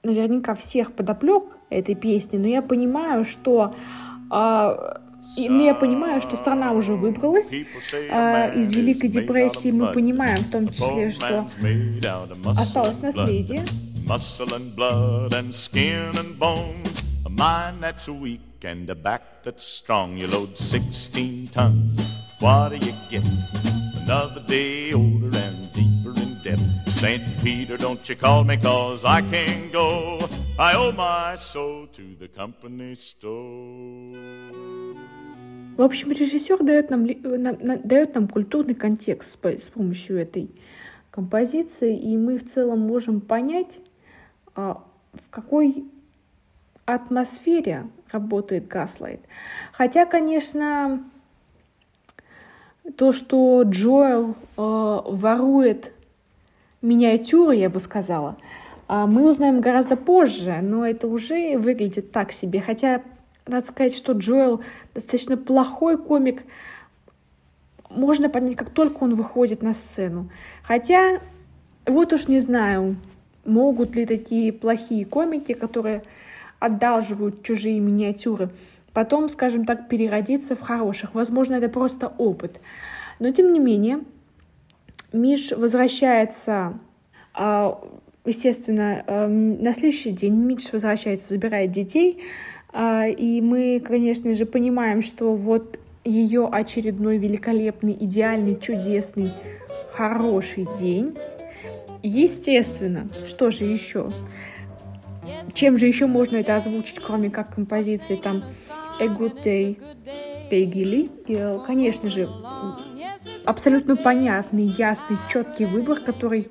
наверняка 0.02 0.54
всех 0.54 0.92
подоплек 0.92 1.44
этой 1.70 1.94
песни, 1.94 2.36
но 2.36 2.46
я 2.46 2.62
понимаю, 2.62 3.24
что 3.24 3.74
и, 5.36 5.48
ну, 5.48 5.64
я 5.64 5.74
понимаю, 5.74 6.20
что 6.20 6.36
страна 6.36 6.72
уже 6.72 6.94
выбралась 6.94 7.52
э, 7.52 8.58
из 8.58 8.70
Великой 8.74 9.08
депрессии. 9.08 9.70
Мы 9.70 9.92
понимаем 9.92 10.38
в 10.38 10.50
том 10.50 10.68
числе, 10.68 11.10
что 11.10 11.46
осталось 12.58 13.00
наследие. 13.00 13.62
muscle 14.04 14.52
and 14.54 14.74
blood 14.74 15.32
and 15.32 15.54
skin 15.54 16.16
and 16.18 16.38
bones, 16.38 17.02
a 17.24 17.30
mind 17.30 17.82
that's 17.82 18.08
weak 18.08 18.64
and 18.64 18.90
a 18.90 18.94
back 18.94 19.22
that's 19.44 19.64
strong. 19.64 20.16
You 20.16 20.26
load 20.26 20.58
16 20.58 21.48
tons, 21.48 22.28
what 22.40 22.70
do 22.70 22.76
you 22.76 22.92
get? 23.10 23.24
Another 24.04 24.42
day 24.46 24.92
older 24.92 25.30
St. 27.02 27.20
Peter, 27.42 27.76
don't 27.76 28.08
you 28.08 28.14
call 28.14 28.44
me, 28.44 28.56
cause 28.56 29.04
I 29.04 29.22
can't 29.22 29.72
go. 29.72 30.20
I 30.56 30.74
owe 30.74 30.92
my 30.92 31.34
soul 31.34 31.88
to 31.88 32.14
the 32.16 32.28
company 32.28 32.94
store. 32.94 34.54
В 35.76 35.82
общем, 35.82 36.12
режиссер 36.12 36.62
дает 36.62 36.90
нам, 36.90 37.04
дает 37.82 38.14
нам 38.14 38.28
культурный 38.28 38.76
контекст 38.76 39.36
с 39.44 39.68
помощью 39.68 40.16
этой 40.16 40.48
композиции, 41.10 41.98
и 41.98 42.16
мы 42.16 42.38
в 42.38 42.48
целом 42.48 42.78
можем 42.78 43.20
понять, 43.20 43.80
а, 44.54 44.84
в 45.12 45.28
какой 45.28 45.84
атмосфере 46.84 47.88
работает 48.12 48.72
Gaslight. 48.72 49.22
Хотя, 49.72 50.06
конечно, 50.06 51.02
то, 52.96 53.10
что 53.10 53.64
Джоэл 53.64 54.30
э, 54.30 54.34
ворует 54.56 55.92
миниатюры, 56.82 57.56
я 57.56 57.70
бы 57.70 57.78
сказала, 57.78 58.36
э, 58.88 59.06
мы 59.06 59.30
узнаем 59.30 59.60
гораздо 59.60 59.96
позже, 59.96 60.58
но 60.62 60.86
это 60.86 61.06
уже 61.06 61.56
выглядит 61.56 62.12
так 62.12 62.32
себе. 62.32 62.60
Хотя, 62.60 63.02
надо 63.46 63.66
сказать, 63.66 63.94
что 63.94 64.12
Джоэл 64.12 64.62
достаточно 64.94 65.36
плохой 65.36 65.96
комик. 65.96 66.42
Можно 67.88 68.28
понять, 68.28 68.56
как 68.56 68.70
только 68.70 69.04
он 69.04 69.14
выходит 69.14 69.62
на 69.62 69.74
сцену. 69.74 70.30
Хотя, 70.62 71.20
вот 71.86 72.12
уж 72.12 72.28
не 72.28 72.40
знаю, 72.40 72.96
могут 73.44 73.94
ли 73.96 74.06
такие 74.06 74.52
плохие 74.52 75.04
комики, 75.04 75.52
которые 75.52 76.02
одалживают 76.58 77.42
чужие 77.42 77.80
миниатюры, 77.80 78.50
потом, 78.92 79.28
скажем 79.28 79.64
так, 79.64 79.88
переродиться 79.88 80.54
в 80.54 80.60
хороших. 80.60 81.14
Возможно, 81.14 81.54
это 81.54 81.68
просто 81.68 82.12
опыт. 82.18 82.60
Но, 83.18 83.30
тем 83.32 83.52
не 83.52 83.58
менее, 83.58 84.00
Миш 85.12 85.52
возвращается, 85.52 86.78
а, 87.34 87.80
естественно, 88.24 89.04
а, 89.06 89.28
на 89.28 89.72
следующий 89.74 90.10
день 90.10 90.34
Миш 90.34 90.72
возвращается, 90.72 91.28
забирает 91.28 91.70
детей, 91.70 92.22
а, 92.72 93.06
и 93.06 93.40
мы, 93.40 93.80
конечно 93.80 94.34
же, 94.34 94.46
понимаем, 94.46 95.02
что 95.02 95.34
вот 95.34 95.78
ее 96.04 96.48
очередной 96.50 97.18
великолепный, 97.18 97.96
идеальный, 98.00 98.58
чудесный, 98.58 99.30
хороший 99.92 100.66
день. 100.78 101.16
Естественно, 102.02 103.08
что 103.26 103.50
же 103.50 103.64
еще? 103.64 104.10
Чем 105.54 105.78
же 105.78 105.86
еще 105.86 106.06
можно 106.06 106.38
это 106.38 106.56
озвучить, 106.56 106.98
кроме 106.98 107.30
как 107.30 107.54
композиции 107.54 108.16
там 108.16 108.42
A 109.00 109.04
Good 109.04 109.44
Day 109.44 109.78
Peggy 110.50 110.82
Lee? 110.82 111.10
И, 111.28 111.66
конечно 111.66 112.08
же, 112.08 112.28
абсолютно 113.44 113.96
понятный, 113.96 114.64
ясный, 114.64 115.16
четкий 115.30 115.64
выбор, 115.64 115.98
который 116.00 116.48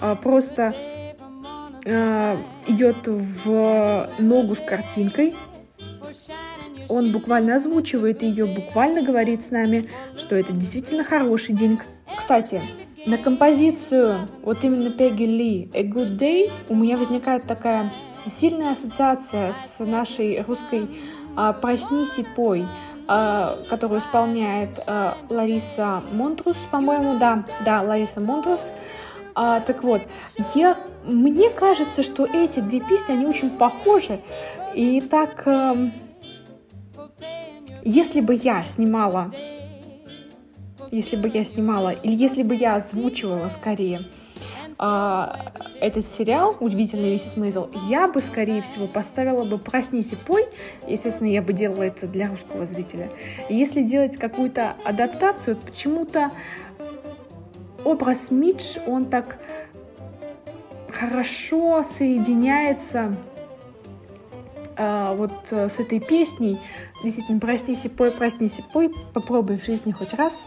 а, 0.00 0.14
просто 0.14 0.74
а, 1.86 2.38
идет 2.66 2.96
в 3.06 4.08
ногу 4.18 4.54
с 4.54 4.60
картинкой, 4.60 5.34
он 6.88 7.10
буквально 7.10 7.56
озвучивает 7.56 8.22
ее, 8.22 8.46
буквально 8.46 9.02
говорит 9.02 9.42
с 9.42 9.50
нами, 9.50 9.88
что 10.16 10.36
это 10.36 10.52
действительно 10.52 11.04
хороший 11.04 11.54
день. 11.54 11.78
Кстати, 12.16 12.60
на 13.06 13.16
композицию, 13.16 14.14
вот 14.42 14.62
именно 14.62 14.90
Пегги 14.90 15.24
Ли 15.24 15.70
«A 15.74 15.82
Good 15.82 16.18
Day» 16.18 16.50
у 16.68 16.76
меня 16.76 16.96
возникает 16.96 17.44
такая 17.44 17.92
сильная 18.26 18.72
ассоциация 18.72 19.52
с 19.52 19.84
нашей 19.84 20.42
русской 20.46 20.88
а, 21.34 21.52
«Проснись 21.52 22.18
и 22.18 22.26
пой», 22.36 22.66
которую 23.68 24.00
исполняет 24.00 24.80
а, 24.86 25.18
Лариса 25.28 26.02
Монтрус, 26.12 26.56
по-моему, 26.70 27.18
да, 27.18 27.44
да, 27.64 27.82
Лариса 27.82 28.20
Монтрус. 28.20 28.70
А, 29.34 29.60
так 29.60 29.82
вот, 29.82 30.02
я, 30.54 30.78
мне 31.04 31.50
кажется, 31.50 32.02
что 32.02 32.26
эти 32.26 32.60
две 32.60 32.80
песни, 32.80 33.12
они 33.12 33.26
очень 33.26 33.50
похожи. 33.50 34.20
И 34.74 35.00
так... 35.00 35.42
А, 35.46 35.76
если 37.84 38.20
бы 38.20 38.34
я 38.34 38.64
снимала, 38.64 39.32
если 40.92 41.16
бы 41.16 41.28
я 41.28 41.42
снимала, 41.42 41.90
или 41.90 42.14
если 42.14 42.42
бы 42.44 42.54
я 42.54 42.76
озвучивала 42.76 43.48
скорее 43.48 43.98
а, 44.78 45.52
этот 45.80 46.06
сериал 46.06 46.56
«Удивительный 46.60 47.12
Миссис 47.12 47.36
Мейзел», 47.36 47.70
я 47.88 48.08
бы, 48.08 48.20
скорее 48.20 48.62
всего, 48.62 48.86
поставила 48.86 49.44
бы 49.44 49.58
«Проснись 49.58 50.12
и 50.12 50.16
пой». 50.16 50.46
Естественно, 50.86 51.28
я 51.28 51.42
бы 51.42 51.52
делала 51.52 51.82
это 51.82 52.06
для 52.06 52.28
русского 52.28 52.66
зрителя. 52.66 53.10
Если 53.48 53.82
делать 53.82 54.16
какую-то 54.16 54.74
адаптацию, 54.84 55.56
почему-то 55.56 56.32
образ 57.84 58.30
Мидж, 58.30 58.78
он 58.86 59.06
так 59.06 59.38
хорошо 60.88 61.82
соединяется 61.82 63.16
а, 64.76 65.14
вот 65.14 65.32
э, 65.50 65.68
с 65.68 65.78
этой 65.80 66.00
песней. 66.00 66.58
Действительно, 67.02 67.40
проснись 67.40 67.84
и 67.84 67.88
пой, 67.88 68.10
проснись 68.10 68.58
и 68.58 68.62
пой, 68.72 68.90
попробуй 69.12 69.58
в 69.58 69.64
жизни 69.64 69.92
хоть 69.92 70.14
раз 70.14 70.46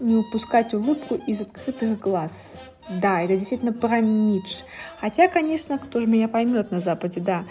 не 0.00 0.16
упускать 0.16 0.74
улыбку 0.74 1.14
из 1.14 1.40
открытых 1.40 2.00
глаз. 2.00 2.56
Да, 2.88 3.22
это 3.22 3.36
действительно 3.36 3.72
про 3.72 4.00
Мидж. 4.00 4.62
Хотя, 5.00 5.28
конечно, 5.28 5.78
кто 5.78 6.00
же 6.00 6.06
меня 6.06 6.28
поймет 6.28 6.70
на 6.70 6.80
Западе, 6.80 7.20
да. 7.20 7.44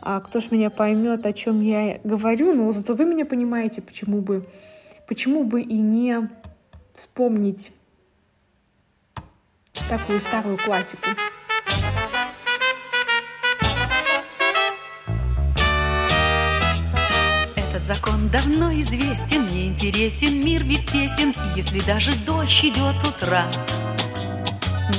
А 0.00 0.20
кто 0.20 0.40
же 0.40 0.48
меня 0.50 0.70
поймет, 0.70 1.26
о 1.26 1.32
чем 1.32 1.60
я 1.60 2.00
говорю, 2.04 2.54
но 2.54 2.70
зато 2.72 2.94
вы 2.94 3.04
меня 3.04 3.26
понимаете, 3.26 3.82
почему 3.82 4.20
бы, 4.20 4.46
почему 5.08 5.44
бы 5.44 5.62
и 5.62 5.78
не 5.78 6.28
вспомнить 6.94 7.72
такую 9.88 10.20
старую 10.20 10.58
классику. 10.58 11.08
закон 17.86 18.28
давно 18.32 18.72
известен, 18.80 19.46
не 19.46 19.68
интересен 19.68 20.44
мир 20.44 20.64
без 20.64 20.82
песен, 20.82 21.32
если 21.54 21.78
даже 21.78 22.10
дождь 22.26 22.64
идет 22.64 22.98
с 22.98 23.04
утра. 23.04 23.46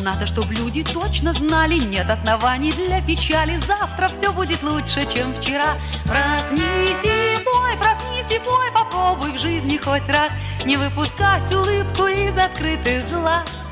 Надо, 0.01 0.27
чтобы 0.27 0.53
люди 0.53 0.83
точно 0.83 1.33
знали, 1.33 1.79
нет 1.79 2.09
оснований 2.09 2.71
для 2.71 3.01
печали. 3.01 3.59
Завтра 3.59 4.07
все 4.07 4.31
будет 4.31 4.61
лучше, 4.63 5.05
чем 5.05 5.33
вчера. 5.35 5.75
Проснись 6.05 7.03
и 7.03 7.39
пой, 7.43 7.77
проснись 7.77 8.31
и 8.31 8.39
пой, 8.39 8.71
попробуй 8.73 9.31
в 9.31 9.37
жизни 9.37 9.77
хоть 9.77 10.07
раз 10.09 10.31
не 10.65 10.77
выпускать 10.77 11.51
улыбку 11.53 12.07
из 12.07 12.37
открытых 12.37 13.09
глаз. 13.09 13.65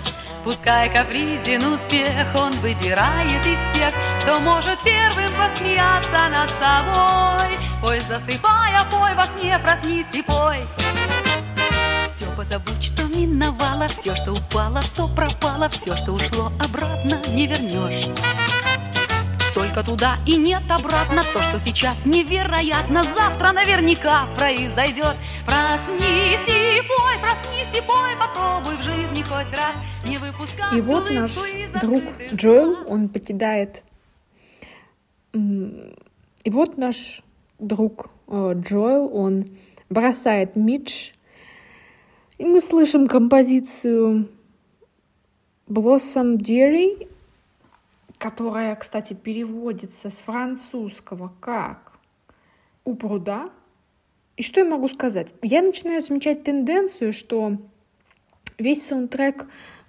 Пускай 0.43 0.89
капризен 0.91 1.63
успех, 1.73 2.27
он 2.35 2.51
выбирает 2.53 3.45
из 3.45 3.75
тех, 3.75 3.91
кто 4.21 4.39
может 4.39 4.79
первым 4.83 5.29
посмеяться 5.33 6.29
над 6.29 6.49
собой. 6.61 7.57
Пой, 7.81 7.99
засыпая, 7.99 8.85
пой 8.91 9.15
во 9.15 9.27
сне, 9.35 9.57
проснись 9.59 10.13
и 10.13 10.21
пой. 10.21 10.57
Все 12.15 12.33
позабудь, 12.37 12.81
что 12.81 13.03
миновало, 13.07 13.89
все, 13.89 14.15
что 14.15 14.31
упало, 14.31 14.79
то 14.95 15.05
пропало, 15.09 15.67
все, 15.67 15.97
что 15.97 16.13
ушло 16.13 16.49
обратно, 16.63 17.21
не 17.33 17.45
вернешь. 17.45 18.07
Только 19.53 19.83
туда 19.83 20.15
и 20.25 20.37
нет 20.37 20.63
обратно. 20.69 21.23
То, 21.33 21.41
что 21.41 21.59
сейчас 21.59 22.05
невероятно 22.05 23.03
Завтра 23.03 23.51
наверняка 23.51 24.27
произойдет 24.33 25.15
Проснись 25.45 26.47
и 26.47 26.81
пой, 26.87 27.19
проснись 27.21 27.77
и 27.77 27.81
пой 27.85 28.15
Попробуй 28.17 28.77
в 28.77 28.81
жизни 28.81 29.21
хоть 29.23 29.53
раз. 29.57 29.75
Не 30.05 30.15
выпускать 30.15 30.71
И 30.73 30.79
вот 30.79 31.11
наш 31.11 31.35
друг 31.81 32.01
Джоэл, 32.33 32.77
он 32.87 33.09
покидает 33.09 33.83
и 35.33 36.49
вот 36.49 36.77
наш 36.77 37.21
друг 37.59 38.09
э, 38.27 38.53
Джоэл, 38.55 39.13
он 39.13 39.57
бросает 39.89 40.55
Мидж, 40.55 41.11
и 42.37 42.45
мы 42.45 42.61
слышим 42.61 43.07
композицию 43.07 44.27
Blossom 45.67 46.37
Deary, 46.37 47.09
которая, 48.17 48.75
кстати, 48.75 49.13
переводится 49.13 50.09
с 50.09 50.19
французского 50.19 51.31
как 51.39 51.93
«у 52.83 52.95
пруда». 52.95 53.49
И 54.37 54.43
что 54.43 54.59
я 54.59 54.65
могу 54.65 54.87
сказать? 54.89 55.33
Я 55.41 55.61
начинаю 55.61 56.01
замечать 56.01 56.43
тенденцию, 56.43 57.13
что 57.13 57.57
весь 58.57 58.85
саундтрек 58.85 59.47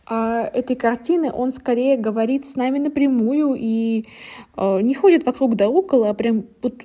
э, 0.09 0.15
этой 0.15 0.77
картины, 0.77 1.33
он 1.33 1.51
скорее 1.51 1.97
говорит 1.97 2.47
с 2.47 2.55
нами 2.55 2.79
напрямую 2.79 3.57
и 3.59 4.07
э, 4.57 4.81
не 4.83 4.95
ходит 4.95 5.27
вокруг 5.27 5.57
да 5.57 5.69
около, 5.69 6.11
а 6.11 6.15
прям 6.15 6.45
вот 6.63 6.85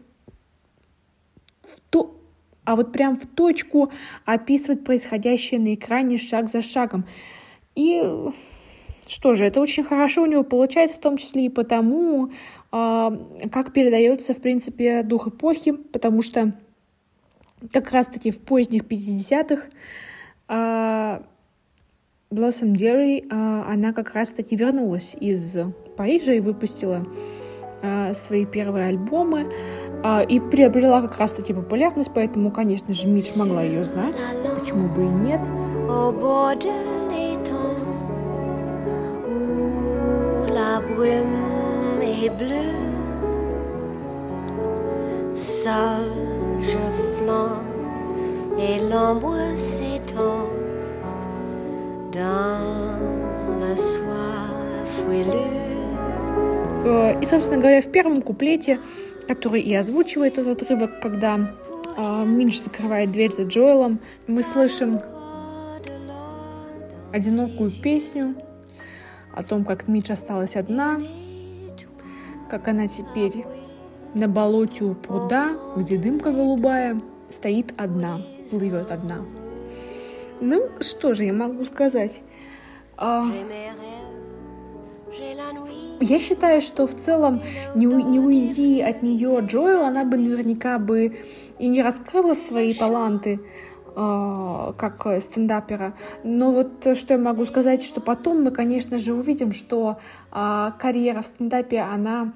а 2.72 2.76
вот 2.78 2.94
прям 2.94 3.18
в 3.18 3.26
точку 3.26 3.92
описывает 4.24 4.86
происходящее 4.86 5.60
на 5.60 5.76
экране 5.76 6.18
шаг 6.18 6.50
за 6.50 6.62
шагом. 6.62 7.06
И 7.76 8.02
что 9.06 9.36
же, 9.36 9.44
это 9.44 9.60
очень 9.60 9.84
хорошо 9.84 10.22
у 10.22 10.26
него 10.26 10.44
получается, 10.44 10.96
в 10.96 11.02
том 11.02 11.18
числе 11.18 11.48
и 11.48 11.50
потому, 11.50 12.32
а, 12.72 13.12
как 13.52 13.74
передается, 13.74 14.34
в 14.34 14.40
принципе, 14.40 15.04
дух 15.04 15.28
эпохи, 15.28 15.74
потому 15.74 16.22
что 16.22 16.54
как 17.74 17.92
раз-таки 17.92 18.32
в 18.32 18.40
поздних 18.40 18.84
50-х 18.84 19.64
а, 20.48 21.24
Blossom 22.32 22.72
Dairy, 22.72 23.28
а, 23.30 23.70
она 23.70 23.92
как 23.92 24.14
раз-таки 24.14 24.56
вернулась 24.56 25.14
из 25.20 25.58
Парижа 25.98 26.32
и 26.32 26.40
выпустила 26.40 27.06
свои 28.14 28.46
первые 28.46 28.90
альбомы 28.90 29.52
и 30.28 30.40
приобрела 30.40 31.02
как 31.02 31.18
раз-таки 31.18 31.54
популярность, 31.54 32.12
поэтому, 32.14 32.52
конечно 32.52 32.94
же, 32.94 33.08
Митч 33.08 33.36
могла 33.36 33.62
ее 33.62 33.84
знать, 33.84 34.16
почему 34.60 34.88
бы 34.88 35.04
и 35.04 35.08
нет. 35.08 35.42
brume 40.96 42.02
est 42.02 42.30
bleue. 42.30 42.76
Seul 45.34 46.10
je 46.62 46.84
flambe 47.16 48.60
et 48.60 48.80
l'ombre 48.90 49.38
s'étend 49.58 50.50
dans 52.12 53.00
le 53.62 53.76
soir 53.76 54.50
frileux. 54.98 55.62
И, 57.22 57.26
собственно 57.26 57.60
говоря, 57.60 57.82
в 57.82 57.92
первом 57.92 58.22
куплете, 58.22 58.80
который 59.32 59.62
и 59.62 59.74
озвучивает 59.74 60.38
этот 60.38 60.62
отрывок, 60.62 61.00
когда 61.00 61.56
э, 61.96 62.26
Минж 62.26 62.60
закрывает 62.60 63.14
дверь 63.14 63.32
за 63.32 63.44
Джоэлом, 63.44 64.00
мы 64.28 64.44
слышим 64.44 65.00
одинокую 67.14 67.72
песню 67.72 68.36
о 69.34 69.42
том, 69.44 69.64
как 69.64 69.88
Мидж 69.88 70.12
осталась 70.12 70.58
одна, 70.58 71.02
как 72.50 72.68
она 72.68 72.90
теперь 72.90 73.46
на 74.14 74.28
болоте 74.28 74.84
у 74.84 74.96
пруда, 74.96 75.52
где 75.78 75.98
дымка 75.98 76.32
голубая, 76.32 77.00
стоит 77.30 77.74
одна, 77.78 78.22
плывет 78.50 78.92
одна. 78.92 79.20
Ну, 80.42 80.68
что 80.82 81.14
же 81.14 81.24
я 81.24 81.32
могу 81.32 81.64
сказать? 81.64 82.22
А, 82.98 83.24
я 86.02 86.20
считаю, 86.20 86.62
что 86.62 86.88
в 86.88 86.96
целом 86.96 87.42
не, 87.76 87.86
не 87.86 88.20
уйди 88.20 88.82
от 88.82 89.04
нее 89.04 89.40
Джоэл, 89.42 89.84
она 89.84 90.04
бы 90.04 90.18
наверняка 90.18 90.80
бы 90.80 91.18
и 91.60 91.68
не 91.68 91.82
раскрыла 91.82 92.34
свои 92.34 92.74
таланты 92.74 93.40
э, 93.96 94.74
как 94.78 95.22
стендапера. 95.22 95.94
Но 96.24 96.52
вот 96.52 96.98
что 96.98 97.14
я 97.14 97.20
могу 97.20 97.46
сказать, 97.46 97.84
что 97.84 98.02
потом 98.02 98.44
мы, 98.44 98.52
конечно 98.52 98.98
же, 98.98 99.14
увидим, 99.14 99.54
что 99.54 100.00
э, 100.32 100.72
карьера 100.80 101.22
в 101.22 101.26
стендапе, 101.28 101.80
она 101.82 102.34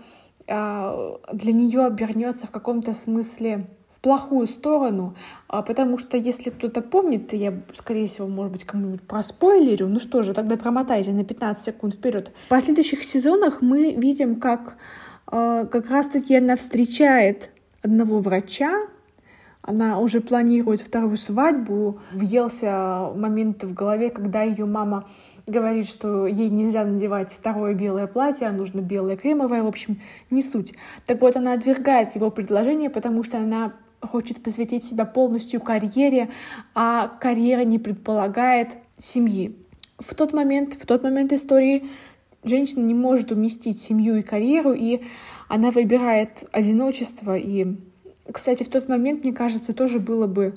э, 0.48 1.18
для 1.34 1.54
нее 1.54 1.86
обернется 1.86 2.48
в 2.48 2.52
каком-то 2.52 2.94
смысле 2.94 3.68
плохую 4.06 4.46
сторону, 4.46 5.16
а, 5.48 5.64
потому 5.64 5.98
что 5.98 6.16
если 6.16 6.52
кто-то 6.52 6.84
помнит, 6.84 7.34
я, 7.34 7.52
скорее 7.74 8.06
всего, 8.06 8.28
может 8.28 8.52
быть, 8.52 8.64
кому-нибудь 8.64 9.02
проспойлерю, 9.02 9.88
ну 9.88 10.00
что 10.00 10.22
же, 10.22 10.36
тогда 10.36 10.58
промотайте 10.58 11.12
на 11.12 11.26
15 11.26 11.66
секунд 11.66 11.96
вперед. 11.96 12.32
В 12.46 12.50
последующих 12.50 13.04
сезонах 13.04 13.64
мы 13.64 13.96
видим, 13.96 14.40
как 14.40 14.78
а, 15.26 15.66
как 15.66 15.90
раз-таки 15.90 16.36
она 16.36 16.56
встречает 16.56 17.50
одного 17.82 18.20
врача, 18.20 18.86
она 19.64 19.98
уже 19.98 20.22
планирует 20.22 20.82
вторую 20.82 21.18
свадьбу. 21.18 22.00
Въелся 22.12 23.10
момент 23.16 23.64
в 23.64 23.74
голове, 23.74 24.12
когда 24.12 24.44
ее 24.44 24.68
мама 24.68 25.08
говорит, 25.48 25.88
что 25.88 26.28
ей 26.28 26.50
нельзя 26.50 26.86
надевать 26.86 27.34
второе 27.34 27.74
белое 27.74 28.06
платье, 28.06 28.46
а 28.46 28.52
нужно 28.52 28.82
белое 28.82 29.18
кремовое, 29.18 29.64
в 29.64 29.68
общем, 29.68 30.00
не 30.30 30.44
суть. 30.44 30.76
Так 31.08 31.22
вот, 31.22 31.36
она 31.36 31.54
отвергает 31.54 32.14
его 32.14 32.30
предложение, 32.30 32.92
потому 32.92 33.24
что 33.24 33.38
она 33.40 33.74
хочет 34.02 34.42
посвятить 34.44 34.84
себя 34.84 35.06
полностью 35.06 35.60
карьере, 35.62 36.30
а 36.74 37.08
карьера 37.08 37.62
не 37.62 37.80
предполагает 37.80 38.78
семьи. 38.98 39.56
В 40.00 40.14
тот 40.14 40.34
момент, 40.34 40.74
в 40.74 40.86
тот 40.86 41.04
момент 41.04 41.34
истории 41.34 41.90
женщина 42.44 42.82
не 42.82 42.94
может 42.94 43.32
уместить 43.32 43.82
семью 43.82 44.18
и 44.18 44.22
карьеру, 44.22 44.74
и 44.74 45.02
она 45.48 45.72
выбирает 45.72 46.48
одиночество. 46.52 47.38
И, 47.38 47.78
кстати, 48.32 48.64
в 48.64 48.70
тот 48.70 48.88
момент, 48.88 49.24
мне 49.24 49.34
кажется, 49.34 49.74
тоже 49.74 50.00
было 50.00 50.28
бы 50.28 50.56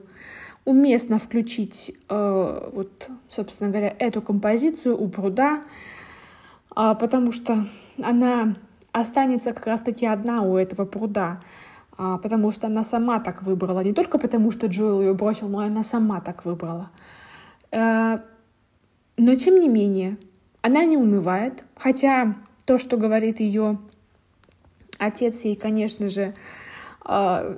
уместно 0.64 1.18
включить, 1.18 1.94
э, 2.08 2.70
вот, 2.72 3.08
собственно 3.28 3.70
говоря, 3.70 3.94
эту 3.98 4.20
композицию 4.20 5.00
у 5.00 5.08
пруда, 5.08 5.62
э, 6.76 6.94
потому 7.00 7.32
что 7.32 7.66
она 8.02 8.54
останется 8.92 9.52
как 9.52 9.66
раз-таки 9.66 10.04
одна 10.06 10.42
у 10.42 10.56
этого 10.56 10.84
пруда 10.84 11.40
потому 11.98 12.52
что 12.52 12.68
она 12.68 12.84
сама 12.84 13.18
так 13.18 13.42
выбрала. 13.42 13.80
Не 13.80 13.92
только 13.92 14.18
потому, 14.18 14.52
что 14.52 14.68
Джоэл 14.68 15.02
ее 15.02 15.14
бросил, 15.14 15.48
но 15.48 15.58
она 15.58 15.82
сама 15.82 16.20
так 16.20 16.44
выбрала. 16.44 16.90
Э, 17.72 18.18
но 19.16 19.34
тем 19.34 19.60
не 19.60 19.68
менее, 19.68 20.16
она 20.62 20.84
не 20.84 20.96
унывает, 20.96 21.64
хотя 21.76 22.36
то, 22.64 22.78
что 22.78 22.96
говорит 22.96 23.40
ее 23.40 23.78
отец, 24.98 25.44
ей, 25.44 25.56
конечно 25.56 26.08
же, 26.08 26.34
э, 27.04 27.56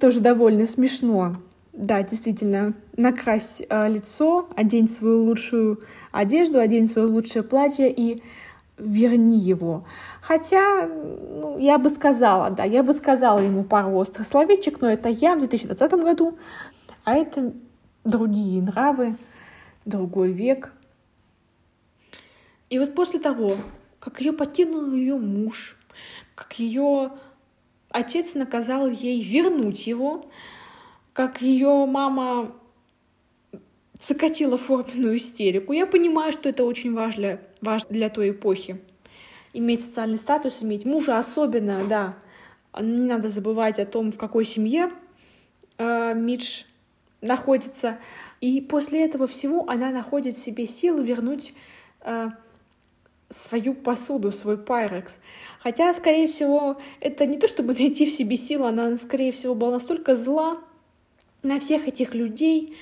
тоже 0.00 0.20
довольно 0.20 0.66
смешно. 0.66 1.36
Да, 1.72 2.02
действительно, 2.02 2.74
накрась 2.96 3.62
э, 3.68 3.88
лицо, 3.88 4.48
одень 4.56 4.88
свою 4.88 5.22
лучшую 5.22 5.80
одежду, 6.10 6.58
одень 6.58 6.86
свое 6.86 7.06
лучшее 7.06 7.42
платье 7.42 7.90
и 7.90 8.22
верни 8.78 9.38
его. 9.38 9.84
Хотя, 10.20 10.86
ну, 10.86 11.58
я 11.58 11.78
бы 11.78 11.90
сказала, 11.90 12.50
да, 12.50 12.64
я 12.64 12.82
бы 12.82 12.92
сказала 12.92 13.38
ему 13.38 13.64
пару 13.64 13.94
острых 13.96 14.26
словечек, 14.26 14.80
но 14.80 14.90
это 14.90 15.08
я 15.08 15.34
в 15.34 15.38
2020 15.38 15.92
году, 15.92 16.38
а 17.04 17.14
это 17.14 17.52
другие 18.04 18.62
нравы, 18.62 19.16
другой 19.84 20.32
век. 20.32 20.72
И 22.70 22.78
вот 22.78 22.94
после 22.94 23.18
того, 23.18 23.52
как 23.98 24.20
ее 24.20 24.32
покинул 24.32 24.92
ее 24.92 25.16
муж, 25.16 25.76
как 26.34 26.58
ее 26.58 27.12
отец 27.90 28.34
наказал 28.34 28.88
ей 28.88 29.22
вернуть 29.22 29.86
его, 29.86 30.26
как 31.12 31.42
ее 31.42 31.86
мама 31.86 32.52
закатила 34.06 34.56
форменную 34.56 35.16
истерику. 35.16 35.72
Я 35.72 35.86
понимаю, 35.86 36.32
что 36.32 36.48
это 36.48 36.64
очень 36.64 36.94
важно, 36.94 37.40
важно 37.60 37.90
для 37.90 38.08
той 38.08 38.30
эпохи. 38.30 38.80
Иметь 39.52 39.84
социальный 39.84 40.18
статус, 40.18 40.62
иметь 40.62 40.84
мужа 40.84 41.18
особенно, 41.18 41.84
да. 41.84 42.16
Не 42.78 43.08
надо 43.08 43.28
забывать 43.28 43.78
о 43.78 43.84
том, 43.84 44.12
в 44.12 44.16
какой 44.16 44.44
семье 44.44 44.90
э, 45.78 46.14
Мидж 46.14 46.64
находится. 47.20 47.98
И 48.40 48.60
после 48.60 49.04
этого 49.04 49.26
всего 49.26 49.68
она 49.68 49.90
находит 49.90 50.36
в 50.36 50.42
себе 50.42 50.66
силы 50.66 51.04
вернуть 51.04 51.54
э, 52.02 52.28
свою 53.30 53.74
посуду, 53.74 54.32
свой 54.32 54.56
пайрекс. 54.56 55.18
Хотя, 55.60 55.92
скорее 55.94 56.26
всего, 56.26 56.78
это 57.00 57.26
не 57.26 57.38
то, 57.38 57.48
чтобы 57.48 57.74
найти 57.78 58.06
в 58.06 58.10
себе 58.10 58.36
силы, 58.36 58.68
она, 58.68 58.96
скорее 58.98 59.32
всего, 59.32 59.54
была 59.54 59.72
настолько 59.72 60.14
зла 60.14 60.58
на 61.42 61.60
всех 61.60 61.86
этих 61.86 62.14
людей, 62.14 62.76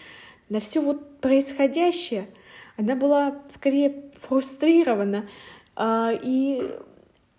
на 0.49 0.61
все 0.61 0.81
вот 0.81 1.21
происходящее, 1.21 2.29
она 2.77 2.95
была 2.95 3.43
скорее 3.49 4.05
фрустрирована. 4.17 5.27
А, 5.75 6.12
и, 6.12 6.62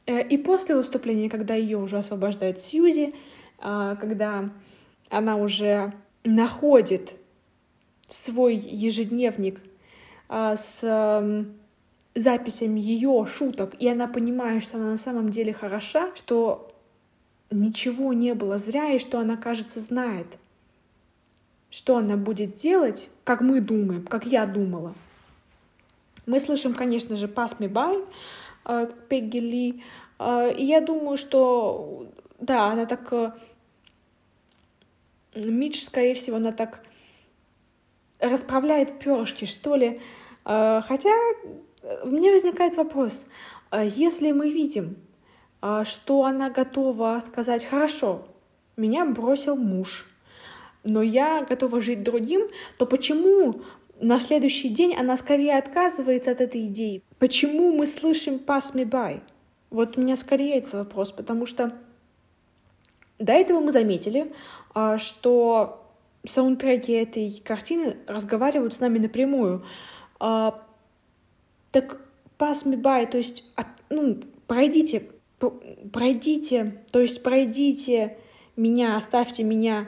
э, 0.06 0.28
и 0.28 0.38
после 0.38 0.76
выступления, 0.76 1.30
когда 1.30 1.56
ее 1.56 1.78
уже 1.78 1.98
освобождают 1.98 2.62
Сьюзи, 2.62 3.14
а, 3.60 3.96
когда 3.96 4.50
она 5.10 5.38
уже 5.38 5.94
находит 6.24 7.14
свой 8.08 8.56
ежедневник 8.56 9.60
а, 10.30 10.56
с 10.56 11.46
записями 12.16 12.80
ее 12.80 13.28
шуток, 13.32 13.76
и 13.80 13.88
она 13.88 14.08
понимает, 14.08 14.64
что 14.64 14.78
она 14.78 14.92
на 14.92 14.98
самом 14.98 15.30
деле 15.30 15.54
хороша, 15.54 16.10
что 16.16 16.72
ничего 17.52 18.12
не 18.14 18.34
было 18.34 18.58
зря, 18.58 18.92
и 18.92 19.00
что 19.00 19.20
она, 19.20 19.38
кажется, 19.38 19.80
знает— 19.80 20.28
что 21.70 21.98
она 21.98 22.16
будет 22.16 22.56
делать, 22.56 23.10
как 23.24 23.42
мы 23.42 23.62
думаем, 23.62 24.06
как 24.06 24.26
я 24.26 24.46
думала. 24.46 24.94
Мы 26.28 26.40
слышим, 26.42 26.74
конечно 26.74 27.16
же, 27.16 27.28
«Pass 27.28 27.58
me 27.58 27.70
by» 27.70 28.06
э, 28.66 28.92
Пегги 29.08 29.38
Ли, 29.38 29.84
э, 30.20 30.54
и 30.58 30.66
я 30.66 30.82
думаю, 30.82 31.18
что, 31.18 32.08
да, 32.40 32.68
она 32.68 32.86
так... 32.86 33.12
Э, 33.14 33.32
Мидж, 35.36 35.84
скорее 35.84 36.16
всего, 36.16 36.38
она 36.38 36.52
так 36.52 36.84
расправляет 38.20 39.00
перышки, 39.00 39.46
что 39.46 39.76
ли. 39.76 40.02
Хотя 40.44 41.14
у 42.04 42.08
меня 42.08 42.32
возникает 42.32 42.76
вопрос, 42.76 43.24
если 43.72 44.32
мы 44.32 44.50
видим, 44.50 44.96
что 45.84 46.24
она 46.24 46.50
готова 46.50 47.22
сказать, 47.24 47.66
хорошо, 47.66 48.28
меня 48.78 49.06
бросил 49.06 49.56
муж, 49.56 50.10
но 50.84 51.04
я 51.04 51.46
готова 51.48 51.82
жить 51.82 52.02
другим, 52.02 52.48
то 52.80 52.88
почему 52.88 53.62
на 54.00 54.20
следующий 54.20 54.70
день 54.70 54.96
она 54.96 55.18
скорее 55.18 55.58
отказывается 55.58 56.32
от 56.32 56.42
этой 56.42 56.68
идеи? 56.68 57.02
Почему 57.20 57.76
мы 57.76 57.88
слышим 57.88 58.36
«pass 58.36 58.74
me 58.74 58.86
by»? 58.86 59.22
Вот 59.70 59.98
у 59.98 60.02
меня 60.02 60.16
скорее 60.16 60.58
этот 60.58 60.74
вопрос, 60.74 61.12
потому 61.12 61.46
что 61.46 61.74
до 63.20 63.34
этого 63.34 63.60
мы 63.60 63.72
заметили, 63.72 64.32
а, 64.74 64.98
что 64.98 65.84
саундтреки 66.30 66.92
этой 66.92 67.42
картины 67.44 67.98
разговаривают 68.08 68.74
с 68.74 68.80
нами 68.80 69.00
напрямую. 69.00 69.66
А, 70.20 70.64
так 71.72 72.00
pass 72.38 72.66
me 72.66 72.80
by, 72.80 73.10
то 73.10 73.18
есть, 73.18 73.44
ну, 73.90 74.20
пройдите, 74.46 75.10
пройдите, 75.92 76.84
то 76.92 77.00
есть 77.00 77.24
пройдите 77.24 78.18
меня, 78.56 78.98
оставьте 78.98 79.44
меня, 79.44 79.88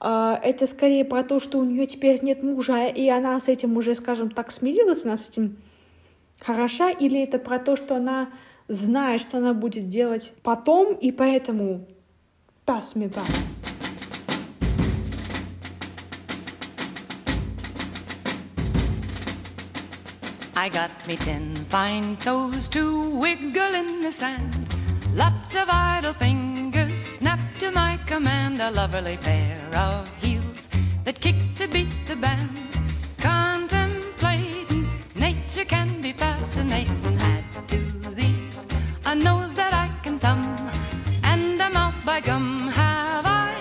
это 0.00 0.66
скорее 0.66 1.04
про 1.04 1.24
то, 1.24 1.40
что 1.40 1.58
у 1.58 1.64
нее 1.64 1.86
теперь 1.86 2.22
нет 2.22 2.42
мужа, 2.42 2.86
и 2.86 3.08
она 3.08 3.40
с 3.40 3.48
этим 3.48 3.76
уже, 3.76 3.94
скажем 3.94 4.30
так, 4.30 4.52
смирилась, 4.52 5.04
она 5.04 5.18
с 5.18 5.28
этим 5.28 5.56
хороша, 6.40 6.90
или 6.90 7.20
это 7.20 7.38
про 7.38 7.58
то, 7.58 7.76
что 7.76 7.96
она 7.96 8.28
знает, 8.68 9.20
что 9.20 9.38
она 9.38 9.54
будет 9.54 9.88
делать 9.88 10.32
потом, 10.42 10.94
и 10.94 11.10
поэтому 11.10 11.86
by. 12.68 12.80
I 20.54 20.68
got 20.68 20.90
me 21.06 21.16
ten 21.16 21.54
fine 21.70 22.16
toes 22.18 22.68
to 22.70 23.18
wiggle 23.18 23.74
in 23.74 24.02
the 24.02 24.12
sand. 24.12 24.66
Lots 25.14 25.54
of 25.54 25.68
idle 25.70 26.12
fingers 26.12 27.00
snap 27.02 27.38
to 27.60 27.70
my 27.70 27.98
command. 28.06 28.60
A 28.60 28.70
loverly 28.70 29.16
pair 29.22 29.57
pair 29.70 29.80
of 29.80 30.08
heels 30.18 30.68
that 31.04 31.20
kick 31.20 31.36
to 31.56 31.66
beat 31.68 32.06
the 32.06 32.16
band. 32.16 32.50
Contemplating 33.18 34.88
nature 35.14 35.64
can 35.64 36.00
be 36.00 36.12
fascinating. 36.12 37.18
Add 37.20 37.44
to 37.68 37.78
these 38.14 38.66
a 39.04 39.14
nose 39.14 39.54
that 39.54 39.74
I 39.74 39.88
can 40.02 40.18
thumb, 40.18 40.56
and 41.22 41.60
a 41.60 41.70
mouth 41.70 41.94
by 42.04 42.20
gum 42.20 42.68
have 42.68 43.26
I 43.26 43.54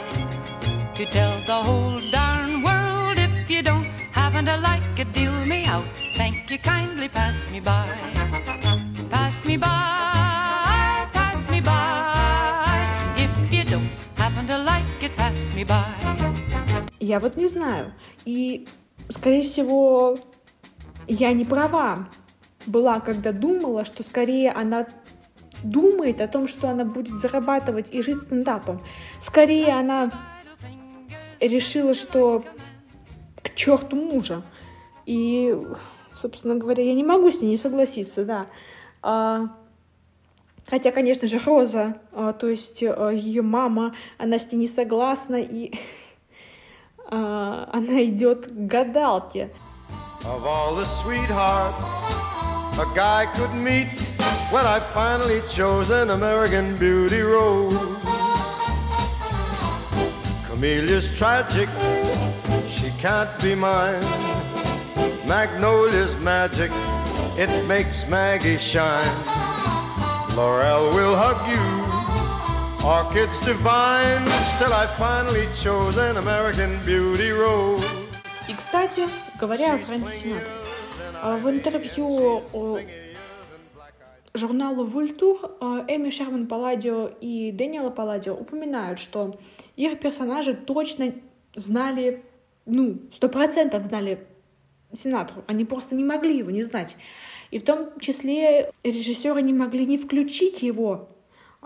to 0.95 1.05
tell 1.05 1.39
the 1.45 1.63
whole 1.67 2.01
darn 2.11 2.61
world 2.61 3.17
if 3.17 3.49
you 3.49 3.61
don't 3.61 3.85
happen 4.11 4.45
to 4.45 4.57
like 4.57 4.99
it, 4.99 5.11
deal 5.13 5.45
me 5.45 5.65
out. 5.65 5.85
Thank 6.15 6.49
you 6.51 6.57
kindly, 6.57 7.07
pass 7.07 7.47
me 7.49 7.59
by, 7.59 7.87
pass 9.09 9.45
me 9.45 9.57
by. 9.57 11.09
pass 11.13 11.49
me 11.49 11.61
by. 11.61 13.13
If 13.17 13.53
you 13.53 13.63
don't 13.63 13.89
happen 14.15 14.47
to 14.47 14.57
like 14.57 15.01
it, 15.01 15.15
pass 15.15 15.53
me 15.53 15.63
by. 15.63 15.96
Я 17.07 17.21
вот 17.21 17.37
не 17.37 17.47
знаю. 17.47 17.93
И, 18.25 18.67
скорее 19.09 19.43
всего, 19.43 20.17
я 21.07 21.31
не 21.31 21.45
права 21.45 22.09
была, 22.65 22.99
когда 22.99 23.31
думала, 23.31 23.85
что 23.85 24.03
скорее 24.03 24.51
она 24.51 24.87
думает 25.63 26.19
о 26.19 26.27
том, 26.27 26.49
что 26.49 26.69
она 26.69 26.83
будет 26.83 27.17
зарабатывать 27.21 27.87
и 27.93 28.01
жить 28.01 28.23
стендапом. 28.23 28.81
Скорее 29.21 29.69
она 29.69 30.11
решила, 31.39 31.93
что 31.93 32.43
к 33.41 33.55
черту 33.55 33.95
мужа. 33.95 34.43
И, 35.05 35.57
собственно 36.13 36.55
говоря, 36.55 36.83
я 36.83 36.93
не 36.93 37.05
могу 37.05 37.31
с 37.31 37.39
ней 37.41 37.51
не 37.51 37.57
согласиться, 37.57 38.25
да. 38.25 38.47
А, 39.01 39.55
хотя, 40.65 40.91
конечно 40.91 41.25
же, 41.25 41.39
Роза, 41.39 42.01
а, 42.11 42.33
то 42.33 42.49
есть 42.49 42.83
а, 42.83 43.11
ее 43.11 43.43
мама, 43.43 43.95
она 44.17 44.39
с 44.39 44.51
ней 44.51 44.57
не 44.57 44.67
согласна, 44.67 45.37
и 45.37 45.71
она 47.10 48.04
идет 48.04 48.46
к 48.46 48.50
гадалке. 48.50 49.50
Of 50.24 50.46
all 50.46 50.76
the 50.76 50.84
sweethearts 50.84 51.84
a 52.78 52.86
guy 52.94 53.26
could 53.34 53.52
meet 53.54 53.88
when 54.50 54.64
I 54.64 54.78
finally 54.80 55.40
chose 55.48 55.90
an 55.90 56.10
American 56.10 56.76
Beauty 56.76 57.20
rose. 57.20 57.74
Camelia's 60.46 61.12
tragic, 61.18 61.68
she 62.70 62.90
can't 63.00 63.30
be 63.42 63.54
mine. 63.54 64.00
Magnolia's 65.26 66.14
magic, 66.22 66.70
it 67.36 67.50
makes 67.66 68.08
Maggie 68.08 68.58
shine. 68.58 69.16
Laurel 70.36 70.90
will 70.94 71.16
hug 71.16 71.40
you, 71.48 71.85
orchids 72.87 73.37
divine. 73.41 74.23
Still, 74.55 74.73
I 74.73 74.85
finally 75.03 75.45
chose 75.63 75.97
an 75.97 76.15
American 76.23 76.71
Beauty 76.85 77.31
rose. 77.31 77.83
И, 78.47 78.53
кстати, 78.53 79.01
говоря 79.39 79.73
о 79.73 79.77
Фрэнке 79.77 80.17
Синатре, 80.17 80.47
в 81.41 81.49
интервью 81.49 82.41
журналу 84.33 84.85
«Вультур» 84.85 85.37
Эми 85.89 86.09
Шерман 86.09 86.47
Палладио 86.47 87.11
и 87.19 87.51
Дэниела 87.51 87.89
Палладио 87.89 88.33
упоминают, 88.35 88.99
что 88.99 89.37
их 89.75 89.99
персонажи 89.99 90.53
точно 90.53 91.13
знали, 91.55 92.23
ну, 92.65 92.99
сто 93.13 93.27
процентов 93.27 93.83
знали 93.83 94.25
Синатру. 94.93 95.43
Они 95.47 95.65
просто 95.65 95.93
не 95.93 96.05
могли 96.05 96.37
его 96.37 96.51
не 96.51 96.63
знать. 96.63 96.95
И 97.51 97.59
в 97.59 97.63
том 97.63 97.99
числе 97.99 98.71
режиссеры 98.83 99.41
не 99.41 99.53
могли 99.53 99.85
не 99.85 99.97
включить 99.97 100.61
его 100.61 100.91
а, 100.93 101.16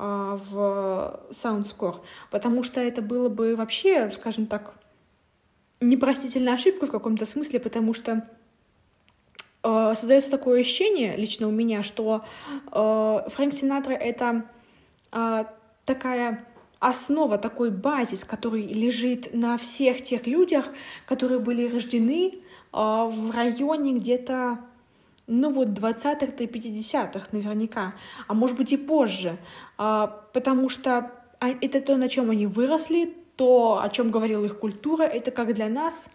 в 0.04 1.20
саундскор, 1.32 2.02
потому 2.32 2.64
что 2.64 2.82
это 2.82 3.04
было 3.04 3.30
бы 3.30 3.56
вообще, 3.56 4.12
скажем 4.12 4.48
так, 4.48 4.74
непростительная 5.82 6.54
ошибка 6.54 6.86
в 6.86 6.92
каком-то 6.92 7.26
смысле, 7.26 7.60
потому 7.60 7.94
что 7.94 8.28
э, 9.64 9.94
создается 9.96 10.32
такое 10.32 10.62
ощущение 10.62 11.18
лично 11.18 11.48
у 11.48 11.52
меня, 11.52 11.84
что 11.84 12.24
э, 12.72 13.30
Фрэнк 13.30 13.54
Синатра 13.54 13.94
это 13.94 14.46
э, 15.12 15.46
такая 15.86 16.46
основа, 16.80 17.38
такой 17.38 17.72
базис, 17.72 18.24
который 18.24 18.64
лежит 18.64 19.34
на 19.34 19.58
всех 19.58 20.04
тех 20.04 20.26
людях, 20.28 20.68
которые 21.06 21.40
были 21.40 21.68
рождены 21.68 22.36
э, 22.36 22.40
в 22.72 23.32
районе 23.32 23.94
где-то 23.94 24.60
ну 25.34 25.50
вот 25.50 25.70
20-х 25.70 26.34
до 26.36 26.44
50-х 26.44 27.28
наверняка, 27.32 27.94
а 28.28 28.34
может 28.34 28.58
быть 28.58 28.74
и 28.74 28.78
позже, 28.78 29.38
э, 29.78 30.08
потому 30.34 30.68
что 30.68 31.12
это 31.40 31.82
то, 31.82 31.96
на 31.96 32.10
чем 32.10 32.30
они 32.30 32.48
выросли, 32.48 33.16
то, 33.38 33.80
о 33.82 33.90
чем 33.90 34.12
говорила 34.12 34.46
их 34.46 34.60
культура, 34.60 35.04
это 35.04 35.32
как 35.32 35.54
для 35.54 35.70
нас, 35.70 36.08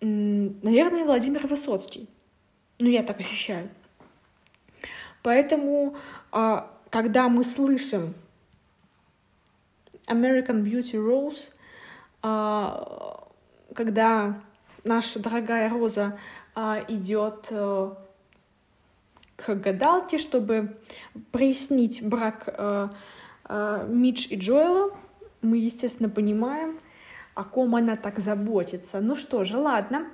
наверное, 0.00 1.04
Владимир 1.04 1.46
Высоцкий. 1.46 2.08
Ну, 2.80 2.88
я 2.88 3.04
так 3.04 3.20
ощущаю. 3.20 3.70
Поэтому, 5.22 5.96
а, 6.32 6.70
когда 6.90 7.28
мы 7.28 7.44
слышим 7.44 8.14
American 10.06 10.64
Beauty 10.64 10.96
Rose, 10.96 11.52
а, 12.20 13.28
когда 13.74 14.42
наша 14.84 15.20
дорогая 15.20 15.70
Роза 15.70 16.06
а, 16.06 16.18
идет 16.54 17.48
э, 17.50 17.90
к 19.36 19.54
гадалке, 19.54 20.18
чтобы 20.18 20.76
прояснить 21.30 22.06
брак 22.06 22.44
э, 22.46 22.88
э, 23.48 23.86
Мидж 23.88 24.26
и 24.28 24.36
Джоэла, 24.36 24.90
мы, 25.40 25.56
естественно, 25.56 26.08
понимаем, 26.08 26.78
о 27.34 27.44
ком 27.44 27.74
она 27.74 27.96
так 27.96 28.18
заботится. 28.18 29.00
Ну 29.00 29.16
что 29.16 29.44
же, 29.44 29.56
ладно. 29.56 30.08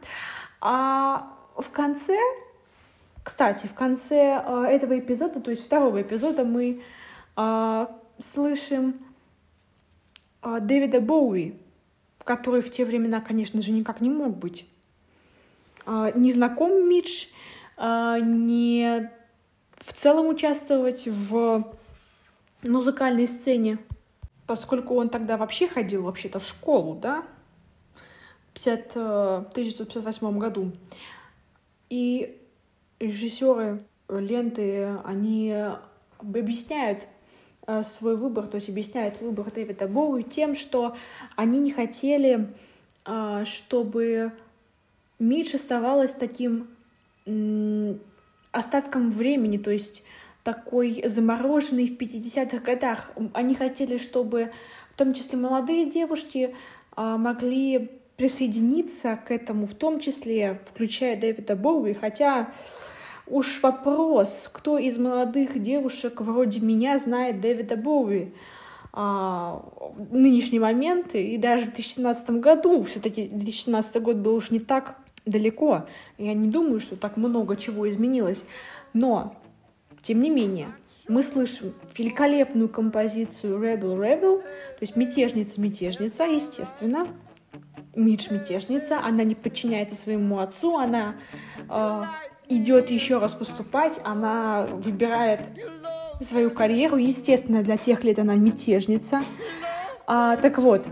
А 0.61 1.33
в 1.57 1.71
конце, 1.71 2.17
кстати, 3.25 3.67
в 3.67 3.75
конце 3.75 4.41
этого 4.69 4.99
эпизода, 4.99 5.41
то 5.41 5.51
есть 5.51 5.67
второго 5.67 6.01
эпизода, 6.01 6.45
мы 6.45 6.83
слышим 8.21 8.95
Дэвида 10.43 11.01
Боуи, 11.01 11.59
который 12.25 12.63
в 12.63 12.71
те 12.71 12.85
времена, 12.85 13.21
конечно 13.21 13.61
же, 13.61 13.73
никак 13.73 14.01
не 14.01 14.11
мог 14.11 14.37
быть 14.37 14.69
не 16.15 16.33
знаком 16.33 16.89
Мидж, 16.89 17.27
э, 17.77 18.19
не 18.23 19.11
в 19.77 19.93
целом 19.93 20.29
участвовать 20.29 21.07
в 21.07 21.65
музыкальной 22.63 23.27
сцене 23.27 23.79
поскольку 24.49 24.97
он 24.97 25.11
тогда 25.11 25.37
вообще 25.37 25.69
ходил 25.69 26.05
вообще-то 26.05 26.41
в 26.41 26.47
школу, 26.47 26.95
да, 26.95 27.23
в 28.49 28.55
50, 28.55 28.97
1958 28.97 30.39
году. 30.39 30.73
И 31.91 32.41
режиссеры 32.99 33.85
ленты, 34.09 34.97
они 35.05 35.55
объясняют 36.19 37.07
э, 37.67 37.83
свой 37.83 38.17
выбор, 38.17 38.47
то 38.47 38.55
есть 38.55 38.71
объясняют 38.71 39.21
выбор 39.21 39.51
Дэвида 39.51 39.87
Боуи 39.87 40.23
тем, 40.23 40.57
что 40.57 40.97
они 41.37 41.59
не 41.59 41.71
хотели, 41.71 42.49
э, 43.05 43.45
чтобы 43.45 44.33
Мидж 45.19 45.55
оставалась 45.55 46.13
таким 46.13 46.69
остатком 48.53 49.11
времени, 49.11 49.59
то 49.59 49.71
есть 49.71 50.05
такой 50.45 51.03
замороженный 51.05 51.87
в 51.87 51.99
50-х 51.99 52.59
годах. 52.59 53.11
Они 53.35 53.55
хотели, 53.55 53.99
чтобы 53.99 54.51
в 54.95 54.97
том 54.97 55.13
числе 55.13 55.39
молодые 55.39 55.91
девушки 55.91 56.55
а, 56.93 57.19
могли 57.19 57.91
присоединиться 58.17 59.17
к 59.17 59.31
этому, 59.31 59.67
в 59.67 59.75
том 59.75 60.01
числе 60.01 60.61
включая 60.67 61.21
Дэвида 61.21 61.55
Боуи, 61.55 61.93
хотя 61.93 62.53
уж 63.27 63.63
вопрос, 63.63 64.49
кто 64.53 64.79
из 64.79 64.99
молодых 64.99 65.61
девушек 65.63 66.21
вроде 66.21 66.61
меня 66.61 66.99
знает 66.99 67.41
Дэвида 67.41 67.77
Боуи? 67.77 68.33
А, 68.93 69.63
в 69.77 70.15
нынешний 70.15 70.59
момент 70.59 71.15
и 71.15 71.37
даже 71.37 71.67
в 71.67 71.75
2017 71.75 72.31
году, 72.31 72.83
все-таки 72.85 73.29
2017 73.29 74.03
год 74.03 74.17
был 74.17 74.35
уж 74.35 74.51
не 74.51 74.61
так 74.61 74.97
далеко, 75.29 75.87
я 76.19 76.35
не 76.35 76.49
думаю, 76.49 76.81
что 76.81 76.97
так 76.97 77.17
много 77.17 77.57
чего 77.57 77.89
изменилось, 77.89 78.45
но 78.93 79.37
тем 80.03 80.23
не 80.23 80.31
менее, 80.31 80.69
мы 81.09 81.23
слышим 81.23 81.75
великолепную 81.97 82.69
композицию 82.69 83.59
Rebel 83.59 83.97
Rebel, 83.97 84.41
то 84.41 84.81
есть 84.81 84.97
мятежница-мятежница, 84.97 86.25
естественно. 86.25 87.09
Мидж 87.95 88.29
мятежница, 88.31 89.01
она 89.01 89.25
не 89.25 89.35
подчиняется 89.35 89.97
своему 89.97 90.39
отцу, 90.39 90.77
она 90.77 91.17
э, 91.69 92.03
идет 92.49 92.91
еще 92.91 93.19
раз 93.19 93.41
выступать, 93.41 94.01
она 94.05 94.67
выбирает 94.67 95.41
свою 96.21 96.51
карьеру. 96.51 96.97
Естественно, 96.97 97.63
для 97.63 97.77
тех 97.77 98.05
лет 98.05 98.19
она 98.19 98.35
мятежница. 98.35 99.23
А, 100.07 100.37
так 100.37 100.59
вот, 100.59 100.87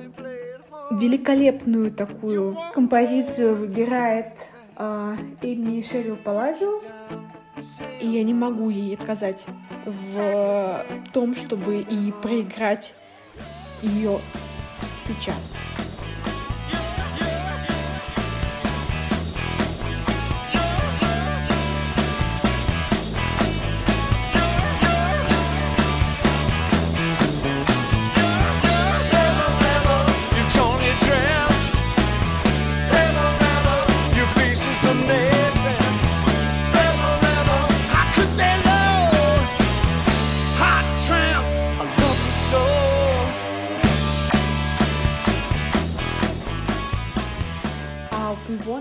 великолепную 0.90 1.90
такую 1.90 2.56
композицию 2.74 3.54
выбирает 3.56 4.46
э, 4.76 5.16
Эми 5.42 5.82
Шерил 5.82 6.16
Паладжо. 6.16 6.80
И 8.00 8.06
я 8.06 8.22
не 8.22 8.34
могу 8.34 8.68
ей 8.68 8.94
отказать 8.94 9.46
в 9.86 10.84
том, 11.12 11.34
чтобы 11.34 11.80
и 11.80 12.12
проиграть 12.12 12.92
ее 13.82 14.18
сейчас. 14.98 15.58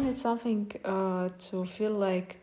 It 0.05 0.19
something 0.19 0.71
uh, 0.83 1.29
to 1.49 1.65
feel 1.65 1.91
like 1.91 2.37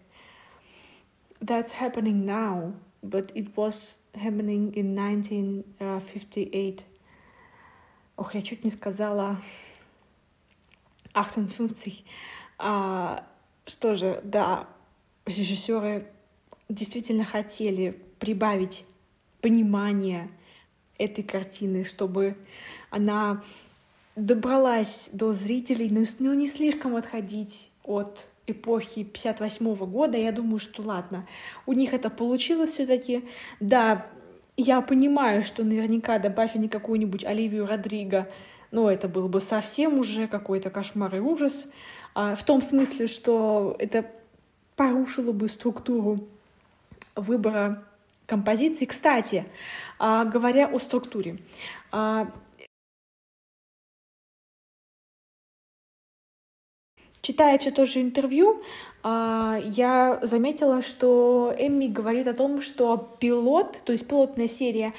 that's 1.41 1.73
happening 1.73 2.25
now, 2.25 2.73
but 3.03 3.33
it 3.35 3.57
was 3.57 3.97
happening 4.15 4.73
in 4.75 4.95
1958. 4.95 6.85
Ох, 8.17 8.35
я 8.35 8.43
чуть 8.43 8.65
не 8.65 8.71
сказала 8.71 9.41
58. 11.15 12.05
А, 12.59 13.27
что 13.67 13.97
же, 13.97 14.21
да, 14.23 14.69
режиссеры 15.27 16.07
действительно 16.69 17.25
хотели 17.25 17.99
прибавить 18.19 18.85
понимание 19.41 20.31
этой 20.99 21.25
картины, 21.25 21.85
чтобы 21.85 22.37
она 22.91 23.43
добралась 24.17 25.11
до 25.13 25.33
зрителей, 25.33 25.89
но 25.91 26.05
ну, 26.19 26.35
не 26.35 26.47
слишком 26.47 26.97
отходить 26.97 27.71
от 27.85 28.27
эпохи 28.47 29.05
58 29.05 29.67
-го 29.67 29.87
года, 29.87 30.19
я 30.19 30.33
думаю, 30.33 30.59
что 30.59 30.83
ладно, 30.83 31.27
у 31.67 31.73
них 31.73 31.93
это 31.93 32.11
получилось 32.11 32.73
все 32.73 32.87
таки 32.87 33.25
Да, 33.61 34.07
я 34.57 34.81
понимаю, 34.83 35.45
что 35.45 35.65
наверняка 35.65 36.19
добавь 36.19 36.55
они 36.55 36.69
какую-нибудь 36.69 37.25
Оливию 37.25 37.67
Родриго, 37.67 38.29
но 38.71 38.91
это 38.91 39.09
был 39.09 39.29
бы 39.29 39.41
совсем 39.41 39.99
уже 39.99 40.27
какой-то 40.29 40.71
кошмар 40.71 41.15
и 41.17 41.21
ужас, 41.21 41.69
а, 42.15 42.35
в 42.35 42.43
том 42.45 42.61
смысле, 42.61 43.07
что 43.07 43.77
это 43.79 44.05
порушило 44.77 45.33
бы 45.33 45.49
структуру 45.49 46.21
выбора 47.15 47.85
композиции. 48.27 48.87
Кстати, 48.87 49.45
а, 49.99 50.25
говоря 50.25 50.67
о 50.67 50.79
структуре, 50.79 51.39
Читая 57.23 57.57
все 57.57 57.71
то 57.71 57.87
же 57.87 58.03
интервью, 58.03 58.61
а, 59.05 59.57
я 59.65 60.19
заметила, 60.23 60.83
что 60.83 61.55
Эмми 61.57 61.87
говорит 61.87 62.27
о 62.27 62.35
том, 62.35 62.61
что 62.61 63.17
пилот, 63.21 63.81
то 63.85 63.93
есть 63.93 64.09
пилотная 64.09 64.49
серия, 64.49 64.93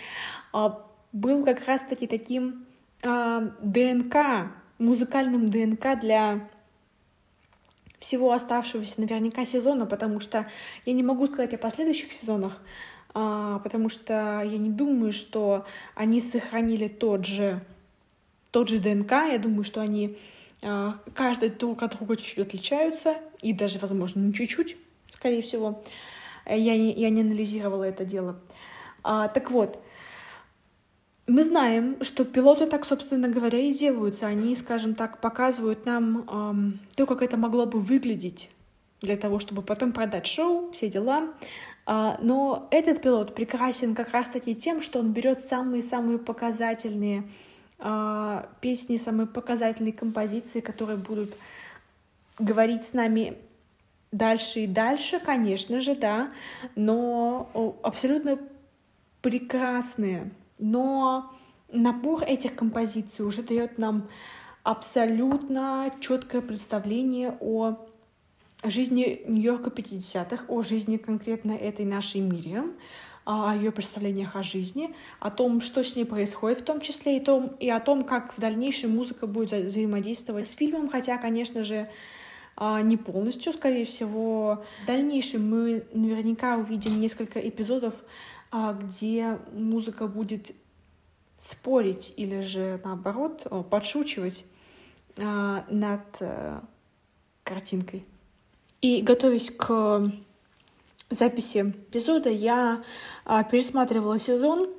а, 0.54 0.86
был 1.12 1.44
как 1.44 1.66
раз-таки 1.66 2.08
таким 2.08 2.66
а, 3.04 3.52
ДНК, 3.62 4.54
музыкальным 4.80 5.50
ДНК 5.50 6.00
для 6.00 6.48
всего 8.00 8.32
оставшегося 8.32 9.02
наверняка 9.02 9.44
сезона, 9.44 9.86
потому 9.86 10.22
что 10.22 10.48
я 10.86 10.94
не 10.94 11.04
могу 11.04 11.28
сказать 11.28 11.54
о 11.54 11.58
последующих 11.58 12.14
сезонах, 12.14 12.62
потому 13.14 13.88
что 13.88 14.42
я 14.44 14.58
не 14.58 14.70
думаю, 14.70 15.14
что 15.14 15.66
они 15.94 16.20
сохранили 16.20 16.90
тот 16.90 17.26
же, 17.26 17.62
тот 18.52 18.68
же 18.68 18.80
ДНК. 18.80 19.12
Я 19.12 19.38
думаю, 19.38 19.64
что 19.64 19.80
они 19.80 20.18
каждый 21.14 21.50
друг 21.50 21.84
от 21.84 21.98
друга 21.98 22.18
чуть-чуть 22.18 22.48
отличаются, 22.48 23.16
и 23.42 23.54
даже, 23.54 23.80
возможно, 23.80 24.20
не 24.20 24.34
чуть-чуть, 24.34 24.78
скорее 25.12 25.42
всего. 25.42 25.84
Я 26.46 26.78
не, 26.78 26.94
я 26.94 27.10
не 27.10 27.22
анализировала 27.22 27.84
это 27.84 28.06
дело. 28.06 28.40
А, 29.04 29.28
так 29.28 29.52
вот, 29.52 29.80
мы 31.28 31.44
знаем, 31.44 31.98
что 32.02 32.26
пилоты 32.26 32.66
так, 32.68 32.86
собственно 32.86 33.30
говоря, 33.30 33.60
и 33.60 33.74
делаются. 33.74 34.28
Они, 34.28 34.56
скажем 34.56 34.94
так, 34.94 35.22
показывают 35.22 35.86
нам 35.86 36.28
эм, 36.30 36.80
то, 36.96 37.06
как 37.06 37.22
это 37.22 37.38
могло 37.38 37.66
бы 37.66 37.80
выглядеть 37.80 38.50
для 39.02 39.16
того, 39.16 39.40
чтобы 39.40 39.62
потом 39.62 39.94
продать 39.94 40.28
шоу, 40.28 40.72
все 40.72 40.90
дела. 40.90 41.30
А, 41.86 42.18
но 42.22 42.68
этот 42.72 43.02
пилот 43.02 43.36
прекрасен 43.36 43.96
как 43.96 44.12
раз-таки 44.12 44.56
тем, 44.56 44.82
что 44.82 45.00
он 45.00 45.12
берет 45.12 45.44
самые-самые 45.44 46.18
показательные 46.18 47.24
э, 47.84 48.44
песни, 48.62 48.98
самые 48.98 49.28
показательные 49.28 49.94
композиции, 49.94 50.62
которые 50.62 50.98
будут 50.98 51.34
говорить 52.40 52.86
с 52.86 52.94
нами 52.94 53.38
дальше 54.12 54.62
и 54.62 54.68
дальше, 54.68 55.20
конечно 55.20 55.82
же, 55.82 55.96
да, 55.96 56.32
но 56.76 57.78
абсолютно 57.84 58.40
прекрасные. 59.22 60.32
Но 60.58 61.32
набор 61.72 62.24
этих 62.24 62.56
композиций 62.56 63.26
уже 63.26 63.44
дает 63.44 63.78
нам 63.78 64.08
абсолютно 64.64 65.92
четкое 66.00 66.42
представление 66.42 67.38
о 67.42 67.78
жизни 68.64 69.22
Нью-Йорка 69.28 69.70
50-х, 69.70 70.46
о 70.48 70.64
жизни 70.64 70.98
конкретно 70.98 71.52
этой 71.52 71.86
нашей 71.86 72.22
Мириам, 72.22 72.74
о 73.26 73.56
ее 73.56 73.72
представлениях 73.72 74.36
о 74.36 74.44
жизни, 74.44 74.94
о 75.20 75.32
том, 75.32 75.62
что 75.62 75.84
с 75.84 75.96
ней 75.96 76.06
происходит 76.06 76.62
в 76.62 76.66
том 76.66 76.82
числе, 76.82 77.18
и, 77.18 77.20
том, 77.20 77.56
и 77.60 77.70
о 77.70 77.80
том, 77.80 78.04
как 78.04 78.38
в 78.38 78.40
дальнейшем 78.40 78.96
музыка 78.96 79.28
будет 79.28 79.66
взаимодействовать 79.66 80.50
с 80.50 80.56
фильмом, 80.56 80.90
хотя, 80.90 81.18
конечно 81.18 81.64
же, 81.64 81.90
а, 82.56 82.82
не 82.82 82.98
полностью, 82.98 83.54
скорее 83.54 83.86
всего. 83.86 84.64
В 84.84 84.88
дальнейшем 84.88 85.50
мы 85.50 85.86
наверняка 85.94 86.58
увидим 86.58 87.00
несколько 87.00 87.40
эпизодов, 87.40 87.96
а, 88.52 88.74
где 88.74 89.40
музыка 89.54 90.08
будет 90.08 90.52
спорить 91.40 92.14
или 92.16 92.42
же, 92.42 92.80
наоборот, 92.84 93.48
подшучивать 93.70 94.46
а, 95.18 95.66
над 95.70 96.02
э, 96.22 96.60
картинкой. 97.44 98.06
И 98.82 99.02
готовясь 99.02 99.52
к 99.52 100.12
записи 101.14 101.74
эпизода 101.90 102.30
я 102.30 102.84
а, 103.26 103.44
пересматривала 103.44 104.20
сезон 104.20 104.70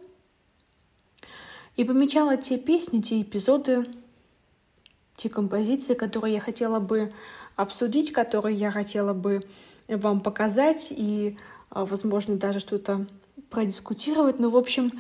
и 1.77 1.85
помечала 1.85 2.37
те 2.37 2.59
песни, 2.59 3.01
те 3.01 3.23
эпизоды, 3.23 3.87
те 5.17 5.29
композиции, 5.29 5.95
которые 5.95 6.35
я 6.35 6.41
хотела 6.41 6.81
бы 6.81 7.13
обсудить, 7.57 8.13
которые 8.13 8.57
я 8.57 8.71
хотела 8.71 9.15
бы 9.15 9.43
вам 9.89 10.21
показать 10.21 10.93
и, 10.97 11.39
а, 11.71 11.85
возможно, 11.85 12.37
даже 12.37 12.59
что-то 12.59 13.07
продискутировать. 13.51 14.39
Ну, 14.39 14.51
в 14.51 14.57
общем, 14.57 14.93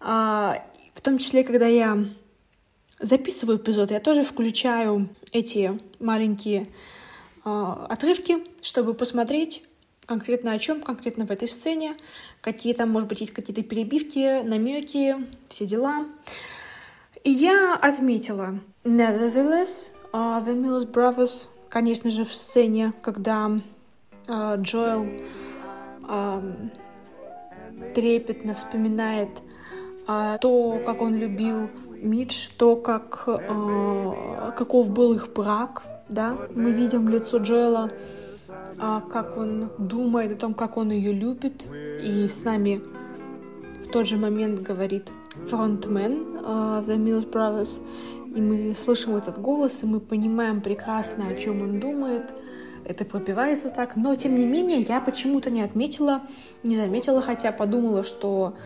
а, 0.00 0.64
в 0.94 1.00
том 1.00 1.18
числе, 1.18 1.44
когда 1.44 1.66
я 1.66 2.04
записываю 3.00 3.58
эпизод, 3.58 3.90
я 3.90 4.00
тоже 4.00 4.22
включаю 4.22 5.08
эти 5.32 5.80
маленькие 5.98 6.68
отрывки, 7.44 8.42
чтобы 8.62 8.94
посмотреть, 8.94 9.62
конкретно 10.06 10.52
о 10.52 10.58
чем, 10.58 10.80
конкретно 10.80 11.26
в 11.26 11.30
этой 11.30 11.48
сцене, 11.48 11.96
какие 12.40 12.74
там, 12.74 12.90
может 12.90 13.08
быть, 13.08 13.20
есть 13.20 13.32
какие-то 13.32 13.62
перебивки, 13.62 14.42
намеки, 14.42 15.16
все 15.48 15.66
дела. 15.66 16.06
И 17.22 17.30
я 17.30 17.74
отметила 17.74 18.58
Nevertheless, 18.84 19.90
uh, 20.12 20.44
The 20.44 20.54
Mills 20.54 20.90
Brothers, 20.90 21.48
конечно 21.68 22.10
же, 22.10 22.24
в 22.24 22.34
сцене, 22.34 22.92
когда 23.02 23.50
uh, 24.26 24.60
Джоэл 24.60 25.22
uh, 26.02 26.70
трепетно 27.94 28.54
вспоминает 28.54 29.30
uh, 30.06 30.38
то, 30.38 30.80
как 30.84 31.00
он 31.00 31.14
любил 31.14 31.70
Мидж, 31.90 32.48
то, 32.58 32.76
как, 32.76 33.24
uh, 33.26 34.54
каков 34.54 34.90
был 34.90 35.14
их 35.14 35.32
брак, 35.32 35.82
да, 36.08 36.36
мы 36.54 36.70
видим 36.72 37.08
лицо 37.08 37.38
Джоэла 37.38 37.90
а, 37.90 38.23
как 38.78 39.36
он 39.36 39.70
думает 39.78 40.32
о 40.32 40.36
том, 40.36 40.54
как 40.54 40.76
он 40.76 40.90
ее 40.90 41.12
любит, 41.12 41.66
и 42.02 42.26
с 42.28 42.42
нами 42.44 42.82
в 43.82 43.88
тот 43.88 44.06
же 44.06 44.16
момент 44.16 44.60
говорит 44.60 45.12
фронтмен 45.48 46.38
uh, 46.38 46.86
The 46.86 46.96
Mills 46.96 47.30
Brothers, 47.30 47.80
и 48.34 48.40
мы 48.40 48.74
слышим 48.74 49.16
этот 49.16 49.40
голос, 49.40 49.82
и 49.82 49.86
мы 49.86 50.00
понимаем 50.00 50.60
прекрасно, 50.60 51.28
о 51.28 51.34
чем 51.34 51.62
он 51.62 51.80
думает. 51.80 52.32
Это 52.84 53.04
пропивается 53.04 53.70
так, 53.70 53.96
но 53.96 54.14
тем 54.14 54.34
не 54.34 54.44
менее 54.44 54.80
я 54.80 55.00
почему-то 55.00 55.50
не 55.50 55.62
отметила, 55.62 56.22
не 56.62 56.76
заметила, 56.76 57.22
хотя 57.22 57.50
подумала, 57.52 58.02
что 58.02 58.56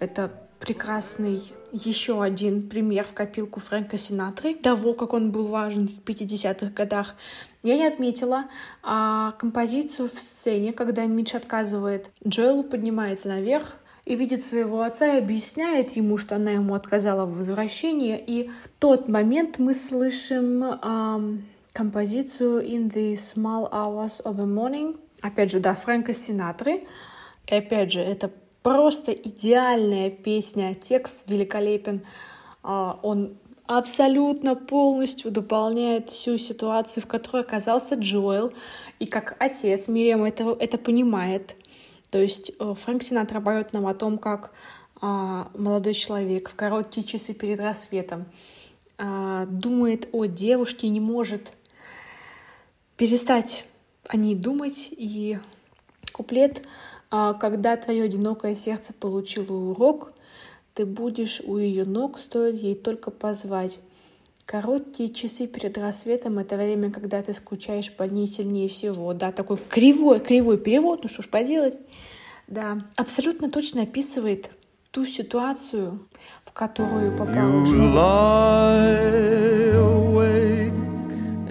это 0.00 0.32
прекрасный 0.58 1.42
еще 1.72 2.22
один 2.22 2.68
пример 2.68 3.04
в 3.04 3.12
копилку 3.12 3.60
Фрэнка 3.60 3.98
Синатры, 3.98 4.54
того, 4.54 4.94
как 4.94 5.12
он 5.12 5.30
был 5.30 5.46
важен 5.46 5.88
в 5.88 6.00
50-х 6.04 6.70
годах. 6.70 7.14
Я 7.62 7.76
не 7.76 7.86
отметила 7.86 8.46
а, 8.82 9.32
композицию 9.32 10.08
в 10.08 10.18
сцене, 10.18 10.72
когда 10.72 11.04
Митч 11.06 11.34
отказывает 11.34 12.10
Джоэлу, 12.26 12.64
поднимается 12.64 13.28
наверх, 13.28 13.78
и 14.08 14.16
видит 14.16 14.42
своего 14.42 14.80
отца 14.80 15.16
и 15.16 15.18
объясняет 15.18 15.90
ему, 15.90 16.16
что 16.16 16.36
она 16.36 16.52
ему 16.52 16.74
отказала 16.74 17.26
в 17.26 17.36
возвращении. 17.36 18.18
И 18.18 18.48
в 18.48 18.68
тот 18.78 19.06
момент 19.06 19.58
мы 19.58 19.74
слышим 19.74 20.62
эм, 20.64 21.44
композицию 21.74 22.62
In 22.62 22.90
the 22.90 23.16
Small 23.16 23.70
Hours 23.70 24.22
of 24.24 24.36
the 24.36 24.46
Morning. 24.46 24.98
Опять 25.20 25.50
же, 25.50 25.60
да, 25.60 25.74
Фрэнка 25.74 26.14
Синатры. 26.14 26.86
И 27.48 27.54
опять 27.54 27.92
же, 27.92 28.00
это 28.00 28.30
Просто 28.68 29.12
идеальная 29.12 30.10
песня, 30.10 30.74
текст 30.74 31.26
великолепен. 31.26 32.02
А, 32.62 33.00
он 33.02 33.38
абсолютно 33.66 34.56
полностью 34.56 35.30
дополняет 35.30 36.10
всю 36.10 36.36
ситуацию, 36.36 37.02
в 37.02 37.06
которой 37.06 37.44
оказался 37.44 37.94
Джоэл. 37.94 38.52
И 38.98 39.06
как 39.06 39.36
отец 39.38 39.88
Мириам 39.88 40.24
это, 40.24 40.54
это 40.60 40.76
понимает. 40.76 41.56
То 42.10 42.18
есть 42.18 42.52
э, 42.60 42.74
Фрэнк 42.74 43.02
Синатра 43.02 43.40
поет 43.40 43.72
нам 43.72 43.86
о 43.86 43.94
том, 43.94 44.18
как 44.18 44.52
а, 45.00 45.50
молодой 45.56 45.94
человек 45.94 46.50
в 46.50 46.54
короткие 46.54 47.06
часы 47.06 47.32
перед 47.32 47.60
рассветом 47.60 48.26
а, 48.98 49.46
думает 49.46 50.10
о 50.12 50.26
девушке 50.26 50.88
и 50.88 50.90
не 50.90 51.00
может 51.00 51.54
перестать 52.98 53.64
о 54.08 54.18
ней 54.18 54.34
думать. 54.34 54.88
И 54.90 55.38
куплет 56.12 56.66
а, 57.10 57.34
«Когда 57.34 57.76
твое 57.76 58.04
одинокое 58.04 58.54
сердце 58.54 58.92
получило 58.92 59.52
урок, 59.52 60.12
ты 60.74 60.86
будешь 60.86 61.40
у 61.44 61.56
ее 61.56 61.84
ног, 61.84 62.18
стоит 62.18 62.54
ей 62.56 62.74
только 62.74 63.10
позвать. 63.10 63.80
Короткие 64.44 65.12
часы 65.12 65.46
перед 65.46 65.76
рассветом— 65.76 66.38
это 66.40 66.56
время, 66.56 66.90
когда 66.90 67.22
ты 67.22 67.32
скучаешь 67.34 67.92
по 67.92 68.04
ней 68.04 68.26
сильнее 68.26 68.68
всего. 68.68 69.12
Да, 69.12 69.32
такой 69.32 69.58
кривой, 69.68 70.20
кривой 70.20 70.56
перевод, 70.56 71.02
ну 71.02 71.08
что 71.08 71.22
ж 71.22 71.28
поделать. 71.28 71.76
Да, 72.46 72.78
абсолютно 72.96 73.50
точно 73.50 73.82
описывает 73.82 74.50
ту 74.90 75.04
ситуацию, 75.04 76.06
в 76.44 76.52
которую 76.52 77.16
попал 77.16 77.34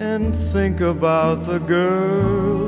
and 0.00 0.32
think 0.52 0.80
about 0.80 1.46
the 1.46 1.58
girl 1.60 2.67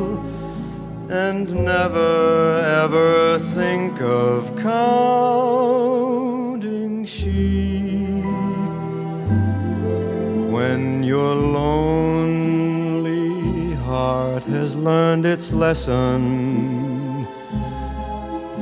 and 1.11 1.53
never 1.53 2.53
ever 2.83 3.37
think 3.41 4.01
of 4.01 4.57
counting 4.61 5.45
sheep 7.05 8.23
when 10.55 11.03
your 11.03 11.35
lonely 11.35 12.55
heart 13.75 14.45
has 14.45 14.77
learned 14.77 15.27
its 15.27 15.53
lesson. 15.53 17.27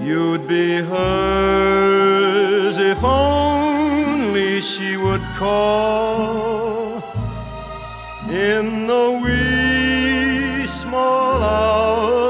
You'd 0.03 0.49
be 0.49 0.77
hers 0.81 2.79
if 2.79 3.05
only 3.05 4.63
she 4.63 4.97
would 4.97 5.21
call 5.37 7.03
in 8.31 8.87
the 8.87 9.21
wee 9.23 10.67
small 10.67 11.43
hours 11.43 12.28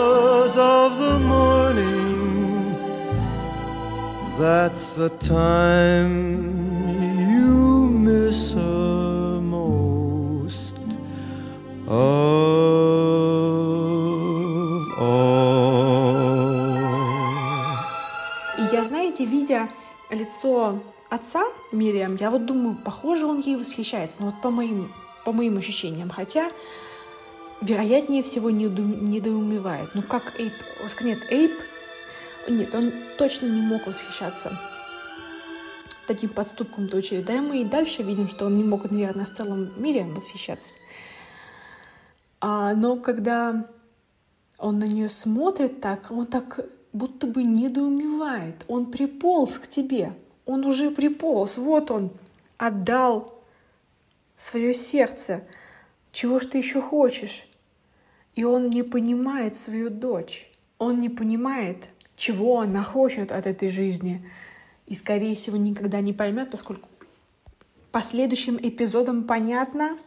That's 4.39 4.95
the 4.95 5.11
time 5.19 6.15
you 7.19 7.89
miss 7.91 8.53
her 8.53 9.41
most 9.41 10.77
of 11.89 11.91
all. 11.91 13.19
И 18.59 18.63
я, 18.73 18.85
знаете, 18.85 19.25
видя 19.25 19.69
лицо 20.11 20.79
отца 21.11 21.43
Мириам, 21.73 22.15
я 22.15 22.31
вот 22.31 22.47
думаю, 22.47 22.77
похоже, 22.85 23.27
он 23.27 23.41
ей 23.41 23.57
восхищается. 23.57 24.19
Ну 24.21 24.27
вот 24.27 24.41
по 24.41 24.51
моим, 24.51 24.89
по 25.25 25.33
моим 25.33 25.59
ощущениям. 25.59 26.11
Хотя, 26.11 26.53
вероятнее 27.61 28.23
всего, 28.23 28.51
недоум- 28.51 29.03
недоумевает. 29.03 29.91
Ну 29.95 30.03
как 30.03 30.39
Эйп... 30.39 30.53
Нет, 31.01 31.19
Эйп... 31.29 31.51
Нет, 32.49 32.75
он 32.75 32.93
точно 33.19 33.47
не 33.47 33.61
мог 33.61 33.87
восхищаться 33.87 34.51
таким 36.09 36.31
подступком 36.31 36.89
дочери. 36.89 37.23
Да 37.23 37.35
и 37.35 37.41
мы 37.41 37.61
и 37.61 37.65
дальше 37.65 38.03
видим, 38.03 38.29
что 38.29 38.47
он 38.47 38.57
не 38.57 38.65
мог, 38.65 38.91
наверное, 38.91 39.27
в 39.27 39.35
целом 39.35 39.71
мире 39.77 40.05
восхищаться. 40.05 40.75
А, 42.41 42.75
но 42.75 42.97
когда 42.97 43.67
он 44.57 44.79
на 44.79 44.85
нее 44.85 45.09
смотрит 45.09 45.81
так, 45.81 46.11
он 46.11 46.27
так 46.27 46.61
будто 46.93 47.27
бы 47.27 47.43
недоумевает. 47.45 48.65
Он 48.67 48.91
приполз 48.91 49.59
к 49.59 49.69
тебе. 49.69 50.15
Он 50.47 50.65
уже 50.65 50.91
приполз. 50.91 51.59
Вот 51.59 51.91
он 51.91 52.11
отдал 52.57 53.43
свое 54.37 54.73
сердце. 54.73 55.45
Чего 56.11 56.41
ж 56.41 56.47
ты 56.47 56.59
еще 56.59 56.81
хочешь? 56.81 57.47
И 58.35 58.45
он 58.45 58.71
не 58.71 58.83
понимает 58.83 59.57
свою 59.57 59.91
дочь. 59.91 60.51
Он 60.79 61.01
не 61.01 61.09
понимает, 61.09 61.89
чего 62.19 62.61
она 62.61 62.83
хочет 62.83 63.33
от 63.33 63.47
этой 63.47 63.71
жизни. 63.71 64.29
И, 64.87 64.95
скорее 64.95 65.35
всего, 65.35 65.57
никогда 65.57 66.01
не 66.01 66.13
поймет, 66.13 66.51
поскольку 66.51 66.89
последующим 67.93 68.59
эпизодам 68.61 69.25
понятно, 69.25 69.99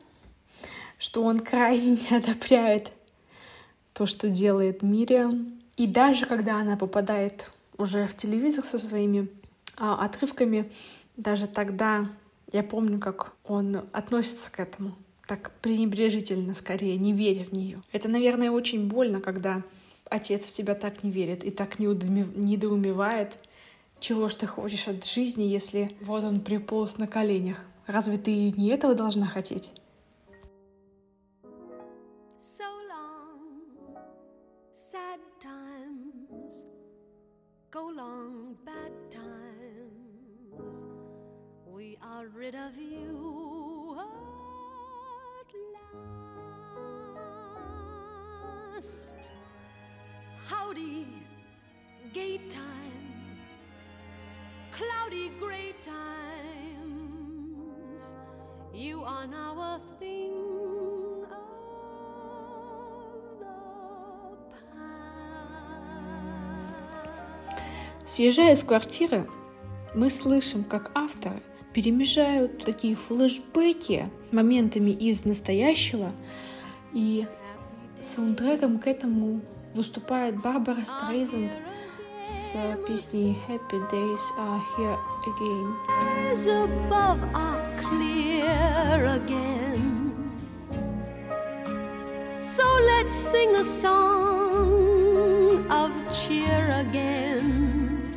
что 1.00 1.24
он 1.24 1.40
крайне 1.40 1.98
не 1.98 2.16
одобряет 2.16 2.92
то, 3.94 4.06
что 4.06 4.30
делает 4.30 4.84
Мириам. 4.84 5.60
И 5.78 5.88
даже 5.88 6.26
когда 6.26 6.60
она 6.60 6.78
попадает 6.78 7.50
уже 7.78 8.06
в 8.06 8.16
телевизор 8.16 8.66
со 8.66 8.78
своими 8.78 9.28
а, 9.78 10.06
отрывками, 10.06 10.72
даже 11.18 11.48
тогда 11.48 12.08
я 12.52 12.62
помню, 12.62 13.00
как 13.00 13.34
он 13.46 13.86
относится 13.94 14.52
к 14.52 14.60
этому 14.60 14.92
так 15.28 15.52
пренебрежительно, 15.62 16.54
скорее, 16.56 16.98
не 16.98 17.14
веря 17.14 17.46
в 17.46 17.54
нее. 17.54 17.82
Это, 17.94 18.10
наверное, 18.10 18.52
очень 18.52 18.90
больно, 18.90 19.22
когда 19.22 19.64
отец 20.12 20.46
в 20.46 20.54
тебя 20.54 20.76
так 20.76 21.04
не 21.04 21.10
верит 21.10 21.44
и 21.44 21.50
так 21.50 21.80
недоумевает, 21.80 23.40
чего 24.00 24.28
ж 24.28 24.36
ты 24.36 24.46
хочешь 24.46 24.88
от 24.88 25.06
жизни, 25.06 25.44
если 25.44 25.96
вот 26.02 26.24
он 26.24 26.42
приполз 26.42 26.98
на 26.98 27.08
коленях. 27.08 27.58
Разве 27.88 28.18
ты 28.18 28.52
не 28.52 28.68
этого 28.70 28.94
должна 28.94 29.26
хотеть? 29.26 29.72
Go 37.72 37.88
long, 37.88 38.58
bad 38.66 38.92
times. 39.10 40.76
We 41.66 41.98
are 42.02 42.28
rid 42.28 42.54
of 42.54 42.76
you 42.76 43.96
at 45.40 45.54
last. 48.76 49.32
Howdy, 50.52 51.08
gay 52.14 52.38
times, 52.50 53.42
cloudy 54.72 55.32
gray 55.40 55.74
times. 55.82 56.02
You 58.74 59.02
are 59.06 59.28
now 59.28 59.58
a 59.62 59.80
thing. 59.98 61.26
Съезжая 68.06 68.58
с 68.58 68.64
квартиры, 68.66 69.26
мы 69.96 70.10
слышим, 70.10 70.66
как 70.66 70.92
авторы 70.96 71.42
перемежают 71.74 72.66
такие 72.66 72.96
флешбеки 72.96 74.10
моментами 74.34 74.92
из 74.92 75.24
настоящего, 75.24 76.12
и 76.92 77.26
саундтреком 78.02 78.80
к 78.80 78.88
этому 78.88 79.40
выступает 79.75 80.41
Барбара 80.41 80.85
Стрейзенд 80.85 81.51
с 82.23 82.53
песней 82.87 83.37
Happy 83.49 83.81
Days 83.91 84.21
Are 84.39 84.61
Here 84.77 84.97
Again. 85.27 86.27
Skies 86.37 86.47
above 86.49 87.23
are 87.35 87.77
clear 87.77 89.07
again. 89.07 90.13
So 92.37 92.65
let's 92.85 93.15
sing 93.15 93.57
a 93.57 93.65
song 93.65 95.67
of 95.71 95.91
cheer 96.13 96.81
again. 96.81 98.13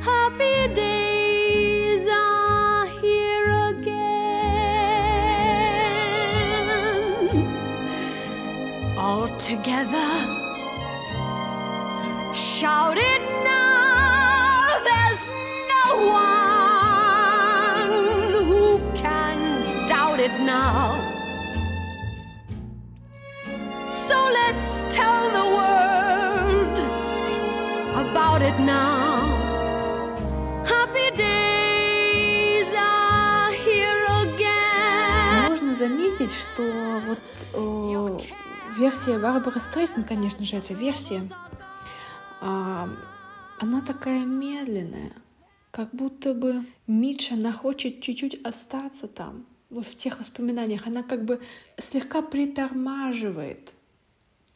Happy 0.00 0.68
days 0.74 2.06
are 2.06 2.86
here 3.00 3.50
again. 3.70 3.96
All 8.98 9.28
together. 9.38 10.39
Shout 12.61 12.95
it 12.95 13.21
now, 13.43 14.61
there's 14.85 15.27
no 15.73 15.85
one 16.13 17.89
who 18.45 18.79
can 18.93 19.37
doubt 19.87 20.19
it 20.19 20.39
now. 20.41 21.01
So 23.91 24.15
let's 24.39 24.83
tell 24.91 25.31
the 25.31 25.45
world 25.57 26.77
about 27.95 28.43
it 28.43 28.59
now. 28.59 29.25
Happy 30.63 31.09
days 31.17 32.67
are 32.77 33.51
here 33.53 34.05
again. 34.21 35.49
Можно 35.49 35.73
заметить, 35.75 36.31
что 36.31 36.61
вот 37.07 37.19
э, 37.55 38.19
версия 38.77 39.17
Барбары 39.17 39.59
Стрейсен, 39.59 40.03
конечно 40.03 40.45
же, 40.45 40.57
это 40.57 40.75
версия, 40.75 41.27
а, 42.41 42.89
она 43.59 43.81
такая 43.81 44.25
медленная, 44.25 45.13
как 45.69 45.93
будто 45.93 46.33
бы 46.33 46.65
Митша, 46.87 47.35
она 47.35 47.53
хочет 47.53 48.01
чуть-чуть 48.01 48.43
остаться 48.43 49.07
там, 49.07 49.45
вот 49.69 49.85
в 49.85 49.95
тех 49.95 50.17
воспоминаниях. 50.17 50.87
Она 50.87 51.03
как 51.03 51.23
бы 51.23 51.39
слегка 51.77 52.23
притормаживает 52.23 53.75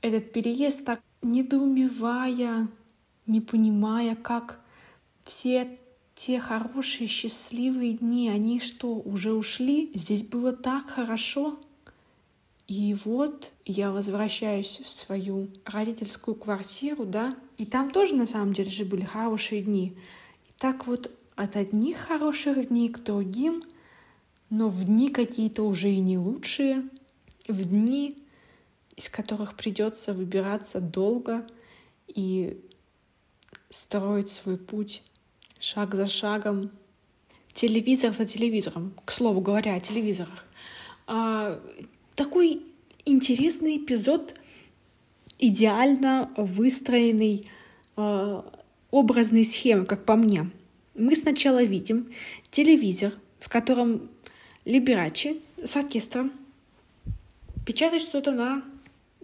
этот 0.02 0.34
переезд, 0.34 0.84
так 0.84 1.02
недоумевая, 1.22 2.68
не 3.28 3.42
понимая, 3.42 4.16
как 4.16 4.60
все 5.24 5.78
те 6.16 6.40
хорошие, 6.40 7.08
счастливые 7.08 7.94
дни, 7.94 8.30
они 8.30 8.60
что, 8.60 8.96
уже 8.96 9.34
ушли? 9.34 9.92
Здесь 9.94 10.24
было 10.24 10.54
так 10.54 10.88
хорошо. 10.90 11.60
И 12.68 12.96
вот 13.06 13.52
я 13.64 13.92
возвращаюсь 13.92 14.82
в 14.84 14.90
свою 14.90 15.50
родительскую 15.66 16.34
квартиру, 16.34 17.06
да, 17.06 17.36
и 17.58 17.66
там 17.66 17.92
тоже 17.92 18.16
на 18.16 18.26
самом 18.26 18.54
деле 18.54 18.72
же 18.72 18.86
были 18.86 19.04
хорошие 19.04 19.62
дни. 19.62 19.98
И 20.48 20.52
так 20.58 20.88
вот 20.88 21.12
от 21.36 21.56
одних 21.56 21.98
хороших 21.98 22.70
дней 22.70 22.90
к 22.90 23.00
другим, 23.04 23.64
но 24.50 24.70
в 24.70 24.84
дни 24.84 25.10
какие-то 25.10 25.64
уже 25.64 25.90
и 25.92 26.00
не 26.00 26.18
лучшие, 26.18 26.84
в 27.48 27.64
дни, 27.66 28.18
из 28.96 29.10
которых 29.10 29.56
придется 29.56 30.14
выбираться 30.14 30.80
долго 30.80 31.46
и 32.08 32.62
строить 33.70 34.32
свой 34.32 34.58
путь 34.58 35.04
шаг 35.60 35.96
за 35.96 36.08
шагом, 36.08 36.72
телевизор 37.54 38.12
за 38.14 38.26
телевизором. 38.26 38.94
К 39.04 39.12
слову 39.12 39.42
говоря, 39.42 39.76
о 39.76 39.80
телевизорах. 39.80 40.46
А, 41.08 41.60
такой 42.16 42.64
интересный 43.06 43.78
эпизод, 43.78 44.36
идеально 45.40 46.32
выстроенный 46.38 47.48
э, 47.98 48.42
образной 48.92 49.44
схемы, 49.44 49.86
как 49.86 50.06
по 50.06 50.16
мне. 50.16 50.50
Мы 50.96 51.16
сначала 51.16 51.64
видим 51.64 52.08
телевизор, 52.52 53.14
в 53.40 53.50
котором 53.50 54.10
Либерачи 54.64 55.42
с 55.64 55.76
оркестром 55.76 56.32
печатает 57.66 58.02
что-то 58.02 58.32
на 58.32 58.64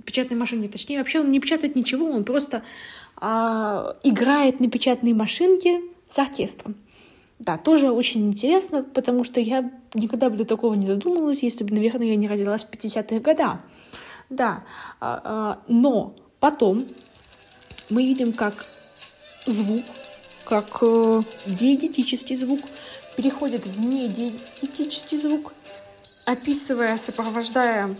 печатной 0.05 0.37
машине. 0.37 0.67
Точнее, 0.67 0.99
вообще 0.99 1.19
он 1.19 1.31
не 1.31 1.39
печатает 1.39 1.75
ничего, 1.75 2.09
он 2.11 2.23
просто 2.23 2.63
э, 3.19 3.25
играет 4.03 4.59
на 4.59 4.69
печатной 4.69 5.13
машинке 5.13 5.81
с 6.09 6.19
оркестром. 6.19 6.75
Да, 7.39 7.57
тоже 7.57 7.91
очень 7.91 8.27
интересно, 8.27 8.83
потому 8.83 9.23
что 9.23 9.39
я 9.39 9.71
никогда 9.95 10.29
бы 10.29 10.37
до 10.37 10.45
такого 10.45 10.75
не 10.75 10.85
задумалась, 10.85 11.41
если 11.41 11.63
бы, 11.63 11.73
наверное, 11.73 12.07
я 12.07 12.15
не 12.15 12.27
родилась 12.27 12.63
в 12.63 12.69
50-х 12.69 13.19
годах. 13.19 13.61
Да, 14.31 14.63
а, 15.01 15.21
а, 15.23 15.59
но 15.67 16.15
потом 16.39 16.87
мы 17.89 18.05
видим, 18.05 18.31
как 18.31 18.65
звук, 19.45 19.83
как 20.45 20.77
э, 20.81 21.21
диетический 21.45 22.37
звук 22.37 22.61
переходит 23.17 23.65
в 23.65 23.85
недиетический 23.85 25.17
звук, 25.17 25.51
описывая, 26.25 26.97
сопровождая 26.97 27.93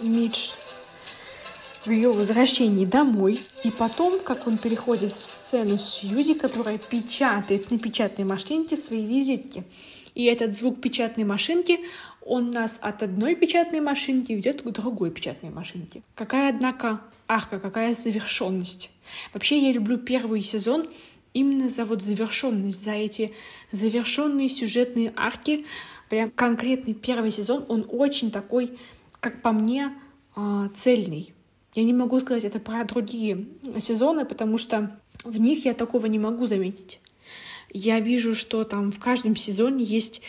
Мидж 0.00 0.52
в 1.84 1.90
ее 1.90 2.12
возвращении 2.12 2.86
домой. 2.86 3.38
И 3.62 3.70
потом, 3.70 4.20
как 4.20 4.46
он 4.46 4.56
переходит 4.56 5.12
в 5.12 5.22
сцену 5.22 5.78
Сьюзи, 5.78 6.32
которая 6.32 6.78
печатает 6.78 7.70
на 7.70 7.78
печатной 7.78 8.24
машинке 8.24 8.78
свои 8.78 9.04
визитки. 9.04 9.64
И 10.14 10.24
этот 10.24 10.56
звук 10.56 10.80
печатной 10.80 11.24
машинки, 11.24 11.80
он 12.20 12.50
нас 12.50 12.78
от 12.80 13.02
одной 13.02 13.34
печатной 13.34 13.80
машинки 13.80 14.32
ведет 14.32 14.62
к 14.62 14.70
другой 14.70 15.10
печатной 15.10 15.50
машинке. 15.50 16.02
Какая, 16.14 16.50
однако, 16.50 17.00
арка, 17.28 17.58
какая 17.58 17.94
завершенность. 17.94 18.90
Вообще, 19.32 19.58
я 19.58 19.72
люблю 19.72 19.98
первый 19.98 20.42
сезон 20.42 20.88
именно 21.32 21.68
за 21.68 21.84
вот 21.84 22.02
завершенность, 22.02 22.82
за 22.84 22.92
эти 22.92 23.32
завершенные 23.72 24.48
сюжетные 24.48 25.12
арки. 25.16 25.66
Прям 26.08 26.30
конкретный 26.30 26.94
первый 26.94 27.32
сезон, 27.32 27.64
он 27.68 27.86
очень 27.88 28.30
такой, 28.30 28.78
как 29.20 29.42
по 29.42 29.52
мне, 29.52 29.92
а, 30.36 30.68
цельный. 30.76 31.34
Я 31.74 31.82
не 31.82 31.92
могу 31.92 32.20
сказать 32.20 32.44
это 32.44 32.60
про 32.60 32.84
другие 32.84 33.46
сезоны, 33.80 34.24
потому 34.24 34.58
что 34.58 34.96
в 35.24 35.38
них 35.38 35.64
я 35.64 35.74
такого 35.74 36.06
не 36.06 36.18
могу 36.20 36.46
заметить. 36.46 37.00
Я 37.74 37.98
вижу, 37.98 38.34
что 38.34 38.64
там 38.64 38.92
в 38.92 39.00
каждом 39.00 39.34
сезоне 39.34 39.84
есть 39.84 40.22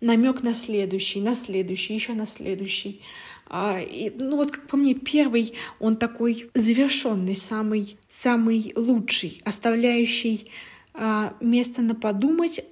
намек 0.00 0.42
на 0.42 0.54
следующий, 0.54 1.20
на 1.20 1.34
следующий, 1.34 1.94
еще 1.94 2.14
на 2.14 2.26
следующий. 2.26 3.02
А, 3.46 3.80
и, 3.80 4.10
ну 4.10 4.36
вот 4.36 4.52
как 4.52 4.66
по 4.68 4.76
мне, 4.76 4.94
первый, 4.94 5.54
он 5.80 5.96
такой 5.96 6.48
завершенный, 6.54 7.36
самый, 7.36 7.98
самый 8.08 8.72
лучший, 8.76 9.42
оставляющий 9.44 10.50
а, 10.94 11.34
место 11.40 11.82
на 11.82 11.94
подумать, 11.96 12.64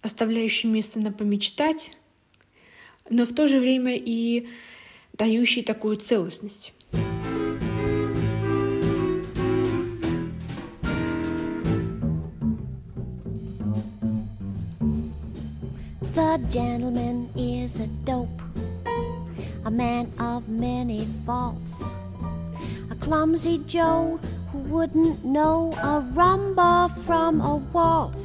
оставляющий 0.00 0.70
место 0.70 0.98
на 0.98 1.12
помечтать, 1.12 1.92
но 3.10 3.26
в 3.26 3.34
то 3.34 3.48
же 3.48 3.60
время 3.60 3.96
и 3.96 4.48
дающий 5.12 5.62
такую 5.62 5.98
целостность. 5.98 6.72
The 16.36 16.48
gentleman 16.48 17.30
is 17.34 17.80
a 17.80 17.86
dope, 18.04 18.42
a 19.64 19.70
man 19.70 20.12
of 20.18 20.50
many 20.50 21.06
faults, 21.24 21.82
a 22.90 22.94
clumsy 22.96 23.64
Joe 23.66 24.20
who 24.52 24.58
wouldn't 24.58 25.24
know 25.24 25.72
a 25.78 26.04
rumba 26.12 26.94
from 27.06 27.40
a 27.40 27.56
waltz. 27.56 28.24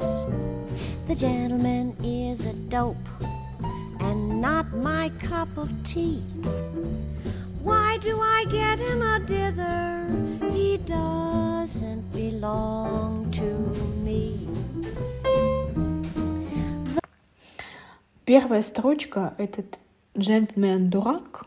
The 1.08 1.14
gentleman 1.14 1.96
is 2.04 2.44
a 2.44 2.52
dope 2.52 3.08
and 4.00 4.42
not 4.42 4.70
my 4.74 5.08
cup 5.18 5.48
of 5.56 5.72
tea. 5.82 6.20
Why 7.62 7.96
do 8.02 8.20
I 8.20 8.44
get 8.50 8.78
in 8.78 9.00
a 9.00 9.20
dither? 9.20 10.50
He 10.50 10.76
doesn't 10.76 12.12
belong 12.12 13.30
to 13.30 13.54
me. 14.04 14.38
Первая 18.32 18.62
строчка— 18.62 19.34
этот 19.36 19.78
джентльмен-дурак, 20.16 21.44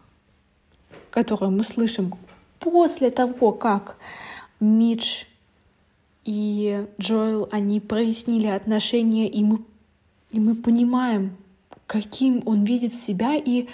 которую 1.10 1.50
мы 1.50 1.64
слышим 1.64 2.14
после 2.60 3.10
того, 3.10 3.54
как 3.54 3.98
Мидж 4.60 5.24
и 6.26 6.86
Джоэл, 7.02 7.50
они 7.50 7.80
прояснили 7.80 8.46
отношения, 8.46 9.28
и 9.28 9.44
мы, 9.44 9.62
и 10.30 10.40
мы 10.40 10.54
понимаем, 10.54 11.36
каким 11.88 12.44
он 12.46 12.66
видит 12.66 12.94
себя, 12.94 13.36
и 13.36 13.68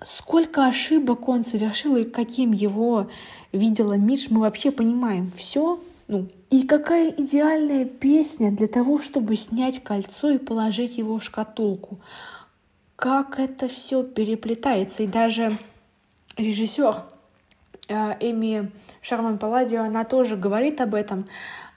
сколько 0.00 0.68
ошибок 0.68 1.28
он 1.28 1.44
совершил, 1.44 1.96
и 1.96 2.04
каким 2.04 2.52
его 2.52 3.10
видела 3.50 3.94
Мидж, 3.94 4.28
мы 4.30 4.42
вообще 4.42 4.70
понимаем 4.70 5.28
все, 5.36 5.80
ну, 6.06 6.28
и 6.50 6.64
какая 6.64 7.10
идеальная 7.10 7.84
песня 7.84 8.50
для 8.50 8.66
того, 8.66 8.98
чтобы 8.98 9.36
снять 9.36 9.82
кольцо 9.84 10.30
и 10.30 10.38
положить 10.38 10.98
его 10.98 11.18
в 11.18 11.24
шкатулку. 11.24 12.00
Как 12.96 13.38
это 13.38 13.68
все 13.68 14.02
переплетается. 14.02 15.04
И 15.04 15.06
даже 15.06 15.52
режиссер 16.36 17.04
э, 17.88 17.94
Эми 18.18 18.72
Шарман 19.00 19.38
Палладио, 19.38 19.82
она 19.82 20.04
тоже 20.04 20.36
говорит 20.36 20.80
об 20.80 20.94
этом. 20.94 21.28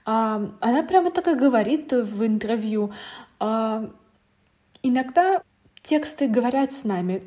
А, 0.05 0.41
она 0.59 0.84
прямо 0.84 1.11
так 1.11 1.28
и 1.28 1.36
говорит 1.36 1.93
в 1.93 2.26
интервью. 2.26 2.91
А, 3.39 3.88
иногда 4.82 5.43
тексты 5.84 6.28
говорят 6.28 6.74
с 6.74 6.84
нами. 6.84 7.21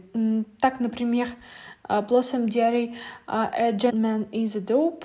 Так, 0.61 0.81
например, 0.81 1.29
Blossom 1.89 2.47
Diary 2.47 2.97
A 3.29 3.71
Gentleman 3.71 4.29
is 4.31 4.57
a 4.57 4.61
Dope 4.61 5.05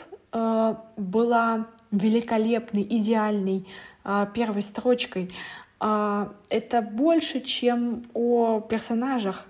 была 0.98 1.68
великолепной, 1.92 2.84
идеальной 2.84 3.68
а, 4.04 4.26
первой 4.26 4.62
строчкой. 4.62 5.32
А, 5.80 6.34
это 6.50 6.82
больше, 6.82 7.42
чем 7.42 8.06
о 8.14 8.62
персонажах. 8.62 9.46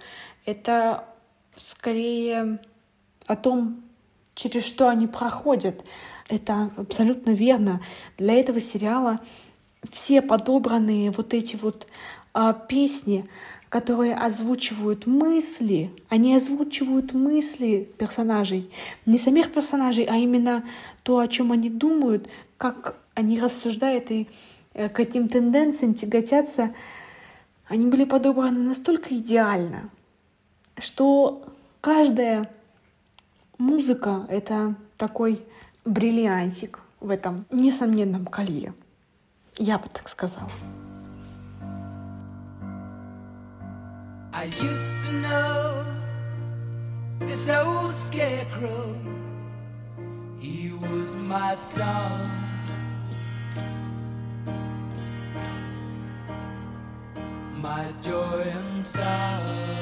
Это 0.45 1.05
скорее 1.55 2.59
о 3.27 3.35
том, 3.35 3.83
через 4.35 4.65
что 4.65 4.89
они 4.89 5.07
проходят. 5.07 5.83
Это 6.27 6.71
абсолютно 6.77 7.31
верно. 7.31 7.81
Для 8.17 8.33
этого 8.33 8.59
сериала 8.59 9.19
все 9.91 10.21
подобранные 10.21 11.11
вот 11.11 11.33
эти 11.33 11.55
вот 11.55 11.87
а, 12.33 12.53
песни, 12.53 13.27
которые 13.71 14.15
озвучивают 14.15 15.07
мысли, 15.07 15.91
они 16.09 16.35
озвучивают 16.35 17.13
мысли 17.13 17.89
персонажей, 17.97 18.69
не 19.05 19.17
самих 19.17 19.53
персонажей, 19.53 20.03
а 20.03 20.17
именно 20.17 20.65
то, 21.03 21.19
о 21.19 21.27
чем 21.29 21.53
они 21.53 21.69
думают, 21.69 22.27
как 22.57 22.97
они 23.13 23.39
рассуждают 23.39 24.11
и 24.11 24.27
э, 24.73 24.89
к 24.89 24.93
каким 24.93 25.29
тенденциям 25.29 25.93
тяготятся, 25.93 26.75
они 27.65 27.85
были 27.85 28.03
подобраны 28.03 28.59
настолько 28.59 29.15
идеально, 29.15 29.89
что 30.77 31.41
каждая 31.79 32.51
музыка— 33.57 34.27
это 34.29 34.75
такой 34.97 35.41
бриллиантик 35.85 36.81
в 36.99 37.09
этом 37.09 37.45
несомненном 37.49 38.25
колье. 38.25 38.73
Я 39.57 39.79
бы 39.79 39.87
так 39.87 40.09
сказала. 40.09 40.51
I 44.33 44.45
used 44.45 45.05
to 45.05 45.11
know 45.11 45.85
this 47.19 47.49
old 47.49 47.91
scarecrow. 47.91 48.95
He 50.39 50.71
was 50.71 51.15
my 51.15 51.53
son. 51.55 52.29
My 57.57 57.93
joy 58.01 58.43
and 58.45 58.85
sorrow. 58.85 59.80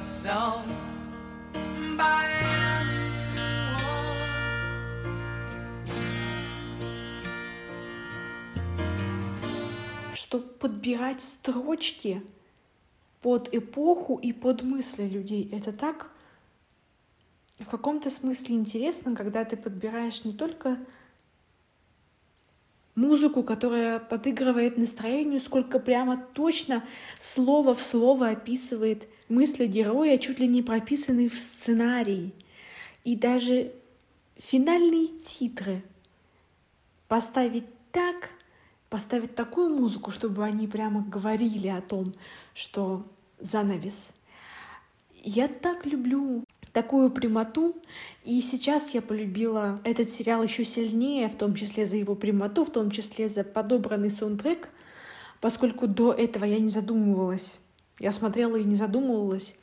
song 0.00 0.64
by 1.96 2.40
чтобы 10.14 10.44
подбирать 10.44 11.22
строчки 11.22 12.22
под 13.20 13.52
эпоху 13.52 14.16
и 14.22 14.32
под 14.32 14.62
мысли 14.62 15.02
людей. 15.02 15.48
Это 15.52 15.72
так 15.72 16.10
в 17.58 17.66
каком-то 17.66 18.10
смысле 18.10 18.54
интересно, 18.54 19.16
когда 19.16 19.44
ты 19.44 19.56
подбираешь 19.56 20.24
не 20.24 20.32
только 20.32 20.78
музыку, 22.94 23.42
которая 23.42 23.98
подыгрывает 23.98 24.78
настроению, 24.78 25.40
сколько 25.40 25.78
прямо 25.78 26.16
точно 26.16 26.84
слово 27.18 27.74
в 27.74 27.82
слово 27.82 28.28
описывает 28.28 29.08
мысли 29.30 29.66
героя, 29.66 30.18
чуть 30.18 30.40
ли 30.40 30.46
не 30.46 30.62
прописанные 30.62 31.30
в 31.30 31.40
сценарии. 31.40 32.32
И 33.04 33.16
даже 33.16 33.72
финальные 34.36 35.08
титры 35.24 35.82
поставить 37.08 37.64
так, 37.92 38.30
поставить 38.88 39.34
такую 39.34 39.74
музыку, 39.76 40.10
чтобы 40.10 40.44
они 40.44 40.66
прямо 40.66 41.02
говорили 41.02 41.68
о 41.68 41.80
том, 41.80 42.14
что 42.54 43.06
занавес. 43.38 44.12
Я 45.22 45.48
так 45.48 45.86
люблю 45.86 46.44
такую 46.72 47.10
прямоту, 47.10 47.76
и 48.24 48.40
сейчас 48.40 48.90
я 48.94 49.02
полюбила 49.02 49.80
этот 49.84 50.10
сериал 50.10 50.42
еще 50.42 50.64
сильнее, 50.64 51.28
в 51.28 51.36
том 51.36 51.54
числе 51.54 51.86
за 51.86 51.96
его 51.96 52.14
прямоту, 52.14 52.64
в 52.64 52.70
том 52.70 52.90
числе 52.90 53.28
за 53.28 53.44
подобранный 53.44 54.10
саундтрек, 54.10 54.68
поскольку 55.40 55.86
до 55.86 56.12
этого 56.12 56.44
я 56.44 56.58
не 56.58 56.68
задумывалась. 56.68 57.60
Я 58.00 58.12
смотрела 58.12 58.56
и 58.56 58.64
не 58.64 58.76
задумывалась 58.76 59.54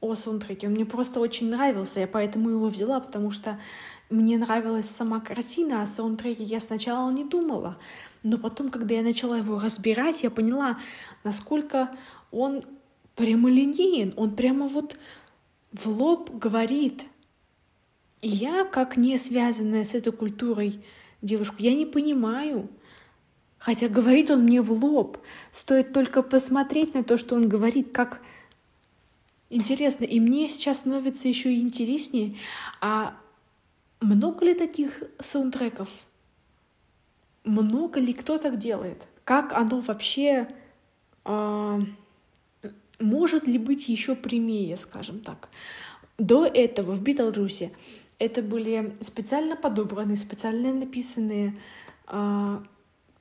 о 0.00 0.14
саундтреке. 0.14 0.66
Он 0.66 0.72
мне 0.72 0.86
просто 0.86 1.20
очень 1.20 1.50
нравился, 1.50 2.00
я 2.00 2.06
поэтому 2.06 2.50
его 2.50 2.68
взяла, 2.68 3.00
потому 3.00 3.30
что 3.30 3.60
мне 4.08 4.38
нравилась 4.38 4.88
сама 4.88 5.20
картина, 5.20 5.82
а 5.82 5.86
саундтреке 5.86 6.42
я 6.42 6.58
сначала 6.58 7.10
не 7.10 7.22
думала. 7.22 7.76
Но 8.22 8.38
потом, 8.38 8.70
когда 8.70 8.94
я 8.94 9.02
начала 9.02 9.36
его 9.36 9.60
разбирать, 9.60 10.22
я 10.22 10.30
поняла, 10.30 10.78
насколько 11.22 11.90
он 12.30 12.64
прямолинеен, 13.14 14.14
он 14.16 14.34
прямо 14.34 14.66
вот 14.66 14.96
в 15.72 15.86
лоб 15.86 16.30
говорит. 16.34 17.04
И 18.22 18.28
я, 18.28 18.64
как 18.64 18.96
не 18.96 19.18
связанная 19.18 19.84
с 19.84 19.94
этой 19.94 20.12
культурой 20.12 20.82
девушка, 21.20 21.56
я 21.58 21.74
не 21.74 21.84
понимаю. 21.84 22.68
Хотя 23.60 23.88
говорит 23.88 24.30
он 24.30 24.44
мне 24.44 24.62
в 24.62 24.72
лоб. 24.72 25.18
Стоит 25.52 25.92
только 25.92 26.22
посмотреть 26.22 26.94
на 26.94 27.04
то, 27.04 27.18
что 27.18 27.36
он 27.36 27.46
говорит, 27.46 27.92
как 27.92 28.22
интересно. 29.50 30.04
И 30.04 30.18
мне 30.18 30.48
сейчас 30.48 30.78
становится 30.78 31.28
еще 31.28 31.52
и 31.52 31.60
интереснее. 31.60 32.36
А 32.80 33.16
много 34.00 34.46
ли 34.46 34.54
таких 34.54 35.02
саундтреков? 35.20 35.90
Много 37.44 38.00
ли 38.00 38.14
кто 38.14 38.38
так 38.38 38.58
делает? 38.58 39.06
Как 39.24 39.52
оно 39.52 39.80
вообще... 39.80 40.48
А 41.24 41.80
может 42.98 43.46
ли 43.46 43.58
быть 43.58 43.88
еще 43.88 44.14
прямее, 44.14 44.78
скажем 44.78 45.20
так? 45.20 45.50
До 46.18 46.46
этого 46.46 46.92
в 46.92 47.02
Битлджусе 47.02 47.72
это 48.18 48.42
были 48.42 48.96
специально 49.00 49.56
подобранные, 49.56 50.16
специально 50.16 50.72
написанные 50.72 51.58
э, 52.08 52.58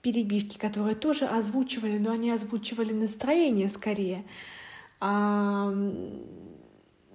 перебивки, 0.01 0.57
которые 0.57 0.95
тоже 0.95 1.25
озвучивали, 1.25 1.97
но 1.97 2.11
они 2.11 2.31
озвучивали 2.31 2.93
настроение 2.93 3.69
скорее. 3.69 4.25
А, 4.99 5.73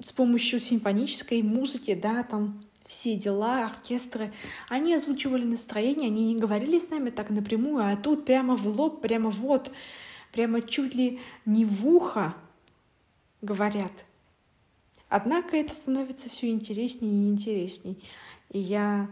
с 0.05 0.12
помощью 0.12 0.61
симфонической 0.61 1.43
музыки, 1.43 1.95
да, 1.95 2.22
там 2.22 2.62
все 2.87 3.16
дела, 3.16 3.66
оркестры, 3.66 4.32
они 4.68 4.95
озвучивали 4.95 5.45
настроение, 5.45 6.09
они 6.09 6.32
не 6.32 6.37
говорили 6.37 6.78
с 6.78 6.91
нами 6.91 7.11
так 7.11 7.30
напрямую, 7.30 7.85
а 7.85 7.97
тут 7.97 8.24
прямо 8.24 8.57
в 8.57 8.66
лоб, 8.66 9.01
прямо 9.01 9.30
вот, 9.30 9.70
прямо 10.32 10.61
чуть 10.61 10.95
ли 10.95 11.20
не 11.47 11.64
в 11.64 11.87
ухо 11.87 12.35
говорят. 13.41 13.93
Однако 15.09 15.57
это 15.57 15.72
становится 15.72 16.28
все 16.28 16.51
интереснее 16.51 17.12
и 17.12 17.30
интересней. 17.30 18.03
И 18.51 18.59
я 18.59 19.09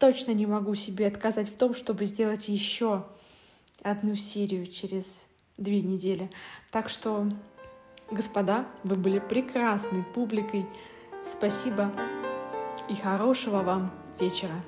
точно 0.00 0.32
не 0.32 0.46
могу 0.46 0.74
себе 0.74 1.06
отказать 1.06 1.48
в 1.48 1.56
том, 1.56 1.74
чтобы 1.74 2.06
сделать 2.06 2.48
еще 2.48 3.04
одну 3.82 4.16
серию 4.16 4.66
через 4.66 5.28
две 5.58 5.82
недели. 5.82 6.30
Так 6.72 6.88
что, 6.88 7.28
господа, 8.10 8.66
вы 8.82 8.96
были 8.96 9.18
прекрасной 9.20 10.02
публикой. 10.02 10.66
Спасибо 11.22 11.92
и 12.88 12.94
хорошего 12.94 13.62
вам 13.62 13.92
вечера. 14.18 14.64